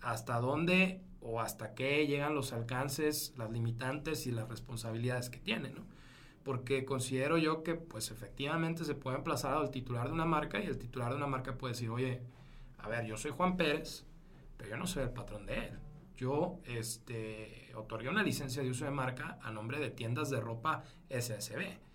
hasta 0.00 0.38
dónde 0.38 1.02
o 1.20 1.40
hasta 1.40 1.74
qué 1.74 2.06
llegan 2.06 2.36
los 2.36 2.52
alcances, 2.52 3.34
las 3.36 3.50
limitantes 3.50 4.24
y 4.28 4.30
las 4.30 4.48
responsabilidades 4.48 5.30
que 5.30 5.40
tiene, 5.40 5.70
¿no? 5.70 5.84
Porque 6.44 6.84
considero 6.84 7.38
yo 7.38 7.64
que, 7.64 7.74
pues, 7.74 8.12
efectivamente 8.12 8.84
se 8.84 8.94
puede 8.94 9.16
emplazar 9.16 9.54
al 9.54 9.72
titular 9.72 10.06
de 10.06 10.12
una 10.12 10.24
marca 10.24 10.60
y 10.60 10.66
el 10.66 10.78
titular 10.78 11.10
de 11.10 11.16
una 11.16 11.26
marca 11.26 11.58
puede 11.58 11.72
decir, 11.72 11.90
oye, 11.90 12.22
a 12.78 12.88
ver, 12.88 13.04
yo 13.04 13.16
soy 13.16 13.32
Juan 13.32 13.56
Pérez, 13.56 14.06
pero 14.56 14.70
yo 14.70 14.76
no 14.76 14.86
soy 14.86 15.02
el 15.02 15.10
patrón 15.10 15.44
de 15.46 15.58
él. 15.58 15.78
Yo 16.16 16.60
este, 16.66 17.72
otorgué 17.74 18.10
una 18.10 18.22
licencia 18.22 18.62
de 18.62 18.70
uso 18.70 18.84
de 18.84 18.92
marca 18.92 19.40
a 19.42 19.50
nombre 19.50 19.80
de 19.80 19.90
tiendas 19.90 20.30
de 20.30 20.38
ropa 20.38 20.84
SSB 21.08 21.89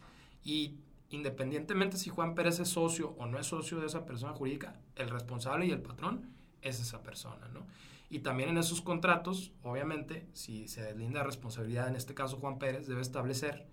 y 0.45 0.77
independientemente 1.09 1.97
si 1.97 2.09
Juan 2.09 2.35
Pérez 2.35 2.59
es 2.59 2.69
socio 2.69 3.15
o 3.17 3.25
no 3.25 3.37
es 3.39 3.47
socio 3.47 3.79
de 3.79 3.87
esa 3.87 4.05
persona 4.05 4.33
jurídica, 4.33 4.79
el 4.95 5.09
responsable 5.09 5.65
y 5.65 5.71
el 5.71 5.81
patrón 5.81 6.29
es 6.61 6.79
esa 6.79 7.03
persona, 7.03 7.49
¿no? 7.49 7.65
Y 8.09 8.19
también 8.19 8.49
en 8.49 8.57
esos 8.59 8.81
contratos, 8.81 9.51
obviamente, 9.63 10.27
si 10.33 10.67
se 10.67 10.83
deslinda 10.83 11.23
responsabilidad, 11.23 11.87
en 11.87 11.95
este 11.95 12.13
caso 12.13 12.37
Juan 12.37 12.59
Pérez, 12.59 12.87
debe 12.87 13.01
establecer 13.01 13.65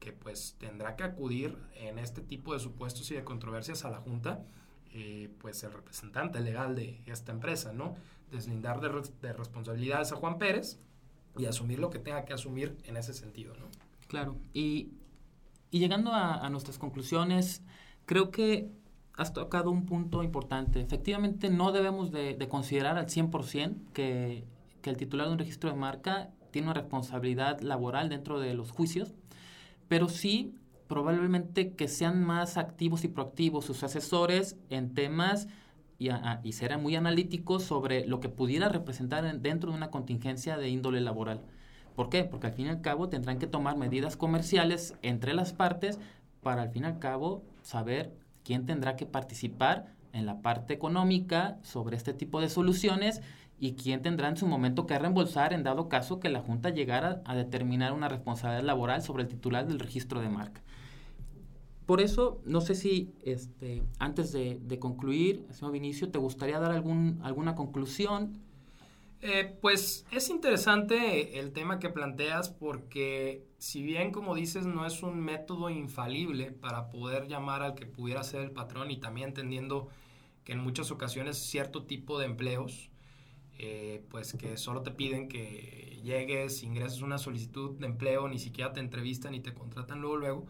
que 0.00 0.12
pues 0.12 0.56
tendrá 0.58 0.96
que 0.96 1.04
acudir 1.04 1.56
en 1.76 1.98
este 1.98 2.20
tipo 2.20 2.52
de 2.52 2.58
supuestos 2.58 3.10
y 3.10 3.14
de 3.14 3.24
controversias 3.24 3.84
a 3.84 3.90
la 3.90 3.98
Junta, 3.98 4.44
eh, 4.92 5.30
pues 5.38 5.62
el 5.62 5.72
representante 5.72 6.40
legal 6.40 6.74
de 6.74 7.00
esta 7.06 7.32
empresa, 7.32 7.72
¿no? 7.72 7.96
Deslindar 8.32 8.80
de, 8.80 8.90
de 9.22 9.32
responsabilidades 9.32 10.12
a 10.12 10.16
Juan 10.16 10.38
Pérez 10.38 10.80
y 11.38 11.46
asumir 11.46 11.78
lo 11.78 11.90
que 11.90 12.00
tenga 12.00 12.24
que 12.24 12.34
asumir 12.34 12.76
en 12.84 12.96
ese 12.96 13.14
sentido, 13.14 13.54
¿no? 13.54 13.66
Claro, 14.08 14.36
y 14.52 14.90
y 15.70 15.78
llegando 15.78 16.12
a, 16.12 16.48
nuestras 16.50 16.78
conclusiones, 16.78 17.62
creo 18.04 18.30
que 18.30 18.70
has 19.14 19.32
tocado 19.32 19.70
un 19.70 19.86
punto 19.86 20.22
importante. 20.22 20.80
Efectivamente, 20.80 21.50
no 21.50 21.72
debemos 21.72 22.12
de, 22.12 22.36
considerar 22.48 22.98
al 22.98 23.06
100% 23.06 23.92
que, 23.92 24.44
que 24.82 24.90
el 24.90 24.96
titular 24.96 25.26
de 25.26 25.32
un 25.32 25.38
registro 25.38 25.70
de 25.70 25.76
marca 25.76 26.30
tiene 26.50 26.68
una 26.68 26.74
responsabilidad 26.74 27.60
laboral 27.60 28.08
dentro 28.08 28.38
de 28.38 28.54
los 28.54 28.70
juicios, 28.70 29.14
pero 29.88 30.08
sí 30.08 30.54
probablemente 30.86 31.72
que 31.72 31.88
sean 31.88 32.22
más 32.22 32.56
activos 32.56 33.04
y 33.04 33.08
proactivos 33.08 33.64
sus 33.64 33.82
asesores 33.82 34.56
en 34.70 34.94
temas 34.94 35.48
y, 35.98 36.08
y 36.44 36.52
serán 36.52 36.82
muy 36.82 36.94
analíticos 36.94 37.64
sobre 37.64 38.06
lo 38.06 38.20
que 38.20 38.28
pudiera 38.28 38.68
representar 38.68 39.40
dentro 39.40 39.70
de 39.70 39.76
una 39.76 39.90
contingencia 39.90 40.56
de 40.56 40.68
índole 40.68 41.00
laboral. 41.00 41.42
¿Por 41.96 42.10
qué? 42.10 42.24
Porque 42.24 42.48
al 42.48 42.52
fin 42.52 42.66
y 42.66 42.68
al 42.68 42.82
cabo 42.82 43.08
tendrán 43.08 43.38
que 43.38 43.46
tomar 43.46 43.76
medidas 43.76 44.16
comerciales 44.16 44.94
entre 45.00 45.32
las 45.32 45.54
partes 45.54 45.98
para 46.42 46.62
al 46.62 46.70
fin 46.70 46.84
y 46.84 46.86
al 46.86 46.98
cabo 46.98 47.42
saber 47.62 48.12
quién 48.44 48.66
tendrá 48.66 48.96
que 48.96 49.06
participar 49.06 49.94
en 50.12 50.26
la 50.26 50.42
parte 50.42 50.74
económica 50.74 51.58
sobre 51.62 51.96
este 51.96 52.12
tipo 52.12 52.40
de 52.40 52.50
soluciones 52.50 53.22
y 53.58 53.72
quién 53.72 54.02
tendrá 54.02 54.28
en 54.28 54.36
su 54.36 54.46
momento 54.46 54.86
que 54.86 54.98
reembolsar 54.98 55.54
en 55.54 55.62
dado 55.62 55.88
caso 55.88 56.20
que 56.20 56.28
la 56.28 56.42
Junta 56.42 56.68
llegara 56.68 57.22
a 57.24 57.34
determinar 57.34 57.94
una 57.94 58.08
responsabilidad 58.08 58.64
laboral 58.64 59.02
sobre 59.02 59.22
el 59.22 59.28
titular 59.30 59.66
del 59.66 59.80
registro 59.80 60.20
de 60.20 60.28
marca. 60.28 60.62
Por 61.86 62.02
eso, 62.02 62.42
no 62.44 62.60
sé 62.60 62.74
si 62.74 63.14
este, 63.22 63.82
antes 63.98 64.32
de, 64.32 64.60
de 64.60 64.78
concluir, 64.78 65.46
señor 65.50 65.72
Vinicio, 65.72 66.10
¿te 66.10 66.18
gustaría 66.18 66.58
dar 66.58 66.72
algún, 66.72 67.20
alguna 67.22 67.54
conclusión 67.54 68.42
eh, 69.22 69.56
pues 69.60 70.06
es 70.10 70.28
interesante 70.30 71.38
el 71.38 71.52
tema 71.52 71.78
que 71.78 71.88
planteas 71.88 72.50
porque 72.50 73.46
si 73.58 73.82
bien 73.82 74.12
como 74.12 74.34
dices 74.34 74.66
no 74.66 74.86
es 74.86 75.02
un 75.02 75.20
método 75.20 75.70
infalible 75.70 76.52
para 76.52 76.90
poder 76.90 77.26
llamar 77.26 77.62
al 77.62 77.74
que 77.74 77.86
pudiera 77.86 78.22
ser 78.22 78.42
el 78.42 78.50
patrón 78.50 78.90
y 78.90 78.98
también 78.98 79.28
entendiendo 79.28 79.88
que 80.44 80.52
en 80.52 80.60
muchas 80.60 80.90
ocasiones 80.90 81.38
cierto 81.38 81.84
tipo 81.84 82.18
de 82.18 82.26
empleos 82.26 82.90
eh, 83.58 84.04
pues 84.10 84.34
que 84.34 84.58
solo 84.58 84.82
te 84.82 84.90
piden 84.90 85.28
que 85.28 85.98
llegues, 86.02 86.62
ingreses 86.62 87.00
una 87.00 87.18
solicitud 87.18 87.78
de 87.78 87.86
empleo, 87.86 88.28
ni 88.28 88.38
siquiera 88.38 88.72
te 88.72 88.80
entrevistan 88.80 89.34
y 89.34 89.40
te 89.40 89.54
contratan 89.54 90.00
luego 90.00 90.16
luego, 90.16 90.46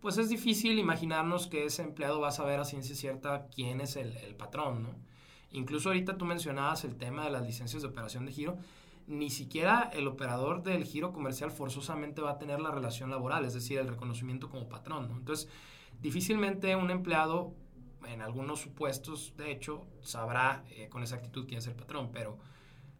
pues 0.00 0.18
es 0.18 0.28
difícil 0.28 0.78
imaginarnos 0.78 1.46
que 1.46 1.64
ese 1.64 1.82
empleado 1.82 2.20
va 2.20 2.28
a 2.28 2.32
saber 2.32 2.60
a 2.60 2.64
ciencia 2.66 2.94
cierta 2.94 3.48
quién 3.54 3.80
es 3.80 3.96
el, 3.96 4.16
el 4.18 4.34
patrón, 4.36 4.82
¿no? 4.82 5.13
Incluso 5.54 5.88
ahorita 5.88 6.18
tú 6.18 6.24
mencionabas 6.24 6.84
el 6.84 6.96
tema 6.96 7.24
de 7.24 7.30
las 7.30 7.46
licencias 7.46 7.80
de 7.80 7.88
operación 7.88 8.26
de 8.26 8.32
giro. 8.32 8.58
Ni 9.06 9.30
siquiera 9.30 9.90
el 9.92 10.08
operador 10.08 10.62
del 10.62 10.84
giro 10.84 11.12
comercial 11.12 11.50
forzosamente 11.50 12.20
va 12.20 12.32
a 12.32 12.38
tener 12.38 12.60
la 12.60 12.72
relación 12.72 13.10
laboral, 13.10 13.44
es 13.44 13.54
decir, 13.54 13.78
el 13.78 13.88
reconocimiento 13.88 14.50
como 14.50 14.68
patrón. 14.68 15.08
Entonces, 15.12 15.48
difícilmente 16.00 16.74
un 16.74 16.90
empleado, 16.90 17.54
en 18.08 18.20
algunos 18.20 18.60
supuestos, 18.60 19.32
de 19.36 19.52
hecho, 19.52 19.86
sabrá 20.02 20.64
eh, 20.70 20.88
con 20.88 21.02
exactitud 21.02 21.46
quién 21.46 21.58
es 21.58 21.66
el 21.68 21.74
patrón, 21.74 22.10
pero 22.12 22.36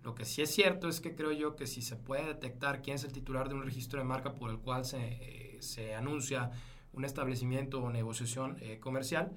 lo 0.03 0.15
que 0.15 0.25
sí 0.25 0.41
es 0.41 0.55
cierto 0.55 0.89
es 0.89 1.01
que 1.01 1.15
creo 1.15 1.33
yo 1.33 1.57
que 1.57 1.67
si 1.67 1.83
se 1.83 1.97
puede 1.97 2.25
detectar 2.25 2.83
quién 2.83 2.97
es 2.97 3.05
el 3.05 3.13
titular 3.13 3.49
de 3.49 3.55
un 3.55 3.65
registro 3.65 3.99
de 3.99 4.05
marca 4.05 4.35
por 4.35 4.51
el 4.51 4.59
cual 4.59 4.85
se, 4.85 4.99
eh, 5.01 5.57
se 5.61 5.95
anuncia 5.95 6.53
un 6.93 7.05
establecimiento 7.05 7.83
o 7.83 7.91
negociación 7.91 8.57
eh, 8.61 8.79
comercial, 8.79 9.33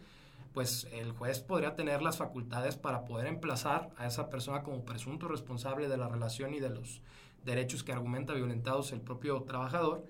pues 0.57 0.87
el 0.91 1.11
juez 1.11 1.39
podría 1.39 1.75
tener 1.75 2.01
las 2.01 2.17
facultades 2.17 2.77
para 2.77 3.05
poder 3.05 3.27
emplazar 3.27 3.91
a 3.95 4.07
esa 4.07 4.27
persona 4.31 4.63
como 4.63 4.85
presunto 4.85 5.27
responsable 5.27 5.87
de 5.87 5.97
la 5.97 6.07
relación 6.07 6.55
y 6.55 6.59
de 6.59 6.71
los 6.71 7.03
derechos 7.45 7.83
que 7.83 7.91
argumenta 7.91 8.33
violentados 8.33 8.91
el 8.91 8.99
propio 8.99 9.43
trabajador 9.43 10.03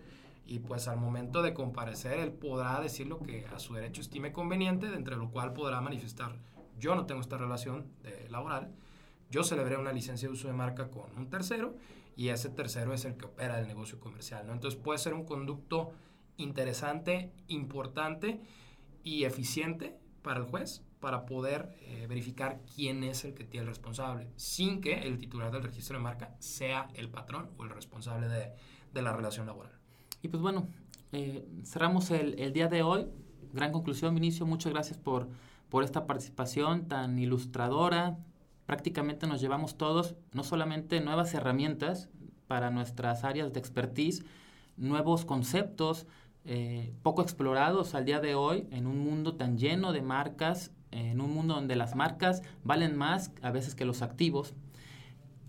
y 0.46 0.60
pues 0.60 0.88
al 0.88 1.00
momento 1.00 1.42
de 1.42 1.54
comparecer 1.54 2.18
él 2.20 2.32
podrá 2.32 2.80
decir 2.80 3.08
lo 3.08 3.20
que 3.20 3.46
a 3.54 3.60
su 3.60 3.74
derecho 3.74 4.00
estime 4.00 4.32
conveniente, 4.32 4.88
de 4.88 4.96
entre 4.96 5.18
lo 5.18 5.32
cual 5.32 5.52
podrá 5.52 5.82
manifestar 5.82 6.38
yo 6.80 6.96
no 6.96 7.06
tengo 7.06 7.20
esta 7.20 7.36
relación 7.36 7.86
laboral, 8.30 8.72
yo 9.30 9.44
celebré 9.44 9.76
una 9.76 9.92
licencia 9.92 10.30
de 10.30 10.34
uso 10.34 10.48
de 10.48 10.54
marca 10.54 10.88
con 10.88 11.14
un 11.18 11.30
tercero 11.30 11.76
y 12.16 12.30
ese 12.30 12.48
tercero 12.48 12.94
es 12.94 13.04
el 13.04 13.18
que 13.18 13.26
opera 13.26 13.60
el 13.60 13.68
negocio 13.68 14.00
comercial, 14.00 14.48
¿no? 14.48 14.54
Entonces 14.54 14.80
puede 14.80 14.98
ser 14.98 15.14
un 15.14 15.26
conducto 15.26 15.92
interesante, 16.38 17.34
importante 17.50 18.40
y 19.04 19.26
eficiente 19.26 19.98
para 20.28 20.42
el 20.42 20.46
juez 20.46 20.84
para 21.00 21.26
poder 21.26 21.74
eh, 21.80 22.06
verificar 22.10 22.60
quién 22.76 23.02
es 23.06 23.24
el 23.24 23.34
que 23.34 23.46
tiene 23.46 23.64
el 23.64 23.70
responsable, 23.70 24.28
sin 24.36 24.82
que 24.82 25.08
el 25.08 25.20
titular 25.20 25.54
del 25.54 25.64
registro 25.64 25.96
de 25.98 26.04
marca 26.04 26.36
sea 26.40 26.90
el 26.96 27.10
patrón 27.10 27.50
o 27.58 27.64
el 27.64 27.70
responsable 27.70 28.28
de, 28.28 28.52
de 28.94 29.02
la 29.02 29.14
relación 29.14 29.48
laboral. 29.48 29.72
Y 30.22 30.28
pues 30.28 30.44
bueno, 30.44 30.68
eh, 31.14 31.48
cerramos 31.64 32.12
el, 32.12 32.38
el, 32.42 32.52
día 32.52 32.68
de 32.68 32.84
hoy. 32.84 33.08
Gran 33.54 33.72
conclusión, 33.72 34.14
Vinicio. 34.16 34.46
Muchas 34.46 34.74
gracias 34.74 34.98
por, 34.98 35.30
por 35.70 35.86
esta 35.86 36.06
participación 36.06 36.90
tan 36.90 37.18
ilustradora. 37.18 38.18
Prácticamente 38.66 39.28
nos 39.28 39.40
llevamos 39.40 39.78
todos, 39.78 40.18
no 40.34 40.44
solamente 40.44 41.00
nuevas 41.00 41.34
herramientas 41.36 42.10
para 42.48 42.70
nuestras 42.70 43.24
áreas 43.24 43.54
de 43.54 43.60
expertise, 43.60 44.26
nuevos 44.76 45.24
conceptos, 45.24 46.06
eh, 46.50 46.94
poco 47.04 47.22
explorados 47.22 47.94
al 47.94 48.06
día 48.06 48.22
de 48.22 48.34
hoy 48.34 48.68
en 48.72 48.88
un 48.88 49.00
mundo 49.00 49.36
tan 49.36 49.58
lleno 49.58 49.92
de 49.92 50.02
marcas, 50.02 50.72
en 50.92 51.20
un 51.20 51.34
mundo 51.34 51.56
donde 51.56 51.76
las 51.76 51.94
marcas 51.94 52.42
valen 52.64 52.96
más 52.96 53.34
a 53.42 53.52
veces 53.52 53.76
que 53.76 53.84
los 53.84 54.02
activos. 54.02 54.54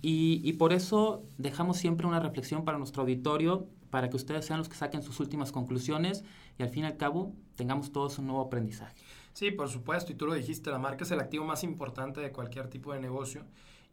Y, 0.03 0.53
por 0.55 0.73
eso 0.73 1.25
dejamos 1.39 1.77
siempre 1.77 2.07
una 2.07 2.19
reflexión 2.19 2.65
para 2.65 2.79
nuestro 2.79 3.03
auditorio, 3.03 3.69
para 3.91 4.11
que 4.11 4.17
ustedes 4.17 4.45
sean 4.45 4.59
los 4.59 4.69
que 4.69 4.77
saquen 4.77 5.03
sus 5.03 5.21
últimas 5.21 5.53
conclusiones 5.53 6.25
y 6.59 6.63
al 6.63 6.69
fin 6.69 6.83
y 6.83 6.87
al 6.87 6.97
cabo 6.97 7.33
tengamos 7.55 7.93
todos 7.93 8.19
un 8.19 8.27
nuevo 8.27 8.43
aprendizaje. 8.43 8.97
Sí, 9.33 9.53
por 9.53 9.69
supuesto, 9.69 10.11
y 10.11 10.17
tú 10.17 10.27
lo 10.27 10.35
dijiste, 10.35 10.71
la 10.71 10.79
marca 10.79 11.05
es 11.05 11.11
el 11.13 11.21
activo 11.21 11.45
más 11.45 11.63
importante 11.63 12.21
de 12.21 12.33
cualquier 12.33 12.69
tipo 12.69 12.93
de 12.93 13.01
negocio. 13.01 13.45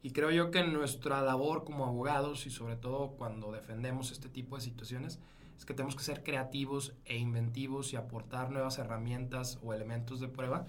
Y 0.02 0.10
creo 0.10 0.30
yo 0.32 0.50
que 0.50 0.64
nuestra 0.64 1.22
labor 1.22 1.64
como 1.64 1.86
abogados 1.86 2.46
y 2.46 2.50
sobre 2.50 2.76
todo 2.76 3.12
cuando 3.12 3.52
defendemos 3.52 4.10
este 4.10 4.28
tipo 4.28 4.56
de 4.56 4.62
situaciones, 4.62 5.20
es 5.56 5.64
que 5.64 5.74
tenemos 5.74 5.96
que 5.96 6.02
ser 6.02 6.22
creativos 6.22 6.94
e 7.04 7.16
inventivos 7.16 7.92
y 7.92 7.96
aportar 7.96 8.50
nuevas 8.50 8.78
herramientas 8.78 9.58
o 9.62 9.72
elementos 9.72 10.20
de 10.20 10.28
prueba 10.28 10.66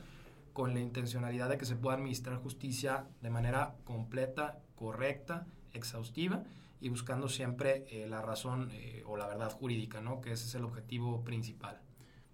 con 0.54 0.73
la 0.73 0.80
intencionalidad 0.80 1.50
de 1.50 1.58
que 1.58 1.65
se 1.65 1.76
pueda 1.76 1.97
administrar 1.97 2.38
justicia 2.38 3.06
de 3.21 3.30
manera 3.30 3.76
completa, 3.84 4.60
correcta, 4.76 5.45
exhaustiva 5.73 6.43
y 6.82 6.89
buscando 6.89 7.28
siempre 7.28 7.86
eh, 7.89 8.08
la 8.08 8.21
razón 8.21 8.69
eh, 8.71 9.04
o 9.06 9.17
la 9.17 9.28
verdad 9.28 9.52
jurídica, 9.52 10.02
¿no? 10.02 10.21
que 10.21 10.32
ese 10.32 10.45
es 10.45 10.56
el 10.56 10.63
objetivo 10.63 11.23
principal. 11.23 11.80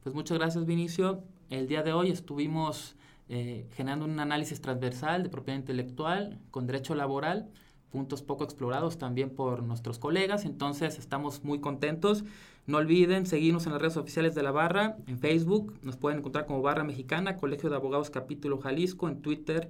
Pues 0.02 0.14
muchas 0.14 0.38
gracias 0.38 0.66
Vinicio. 0.66 1.24
El 1.50 1.68
día 1.68 1.84
de 1.84 1.94
hoy 1.94 2.12
estuvimos 2.12 2.96
eh, 3.30 3.68
generando 3.74 4.06
un 4.06 4.20
análisis 4.20 4.62
transversal 4.62 5.24
de 5.24 5.30
propiedad 5.30 5.60
intelectual 5.60 6.40
con 6.52 6.68
derecho 6.68 6.94
laboral, 6.94 7.50
puntos 7.94 8.24
poco 8.24 8.44
explorados 8.44 8.98
también 8.98 9.30
por 9.30 9.62
nuestros 9.62 10.00
colegas, 10.00 10.46
entonces 10.46 10.98
estamos 10.98 11.44
muy 11.44 11.60
contentos. 11.60 12.26
No 12.66 12.80
olviden 12.80 13.28
seguirnos 13.28 13.68
en 13.68 13.74
las 13.74 13.82
redes 13.82 13.98
oficiales 13.98 14.34
de 14.34 14.42
la 14.42 14.50
Barra, 14.52 14.98
en 15.06 15.20
Facebook, 15.20 15.76
nos 15.84 15.96
pueden 15.96 16.20
encontrar 16.20 16.48
como 16.48 16.64
Barra 16.64 16.84
Mexicana, 16.84 17.38
Colegio 17.38 17.70
de 17.70 17.76
Abogados 17.76 18.10
Capítulo 18.10 18.58
Jalisco, 18.58 19.08
en 19.08 19.22
Twitter 19.22 19.70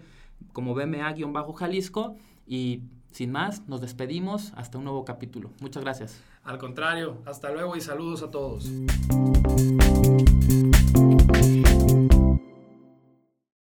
como 0.53 0.73
BMA-Jalisco 0.73 2.15
y 2.47 2.81
sin 3.11 3.31
más, 3.31 3.67
nos 3.67 3.81
despedimos 3.81 4.53
hasta 4.55 4.77
un 4.77 4.85
nuevo 4.85 5.03
capítulo. 5.03 5.49
Muchas 5.59 5.83
gracias. 5.83 6.23
Al 6.45 6.57
contrario, 6.57 7.17
hasta 7.25 7.51
luego 7.51 7.75
y 7.75 7.81
saludos 7.81 8.23
a 8.23 8.31
todos. 8.31 8.71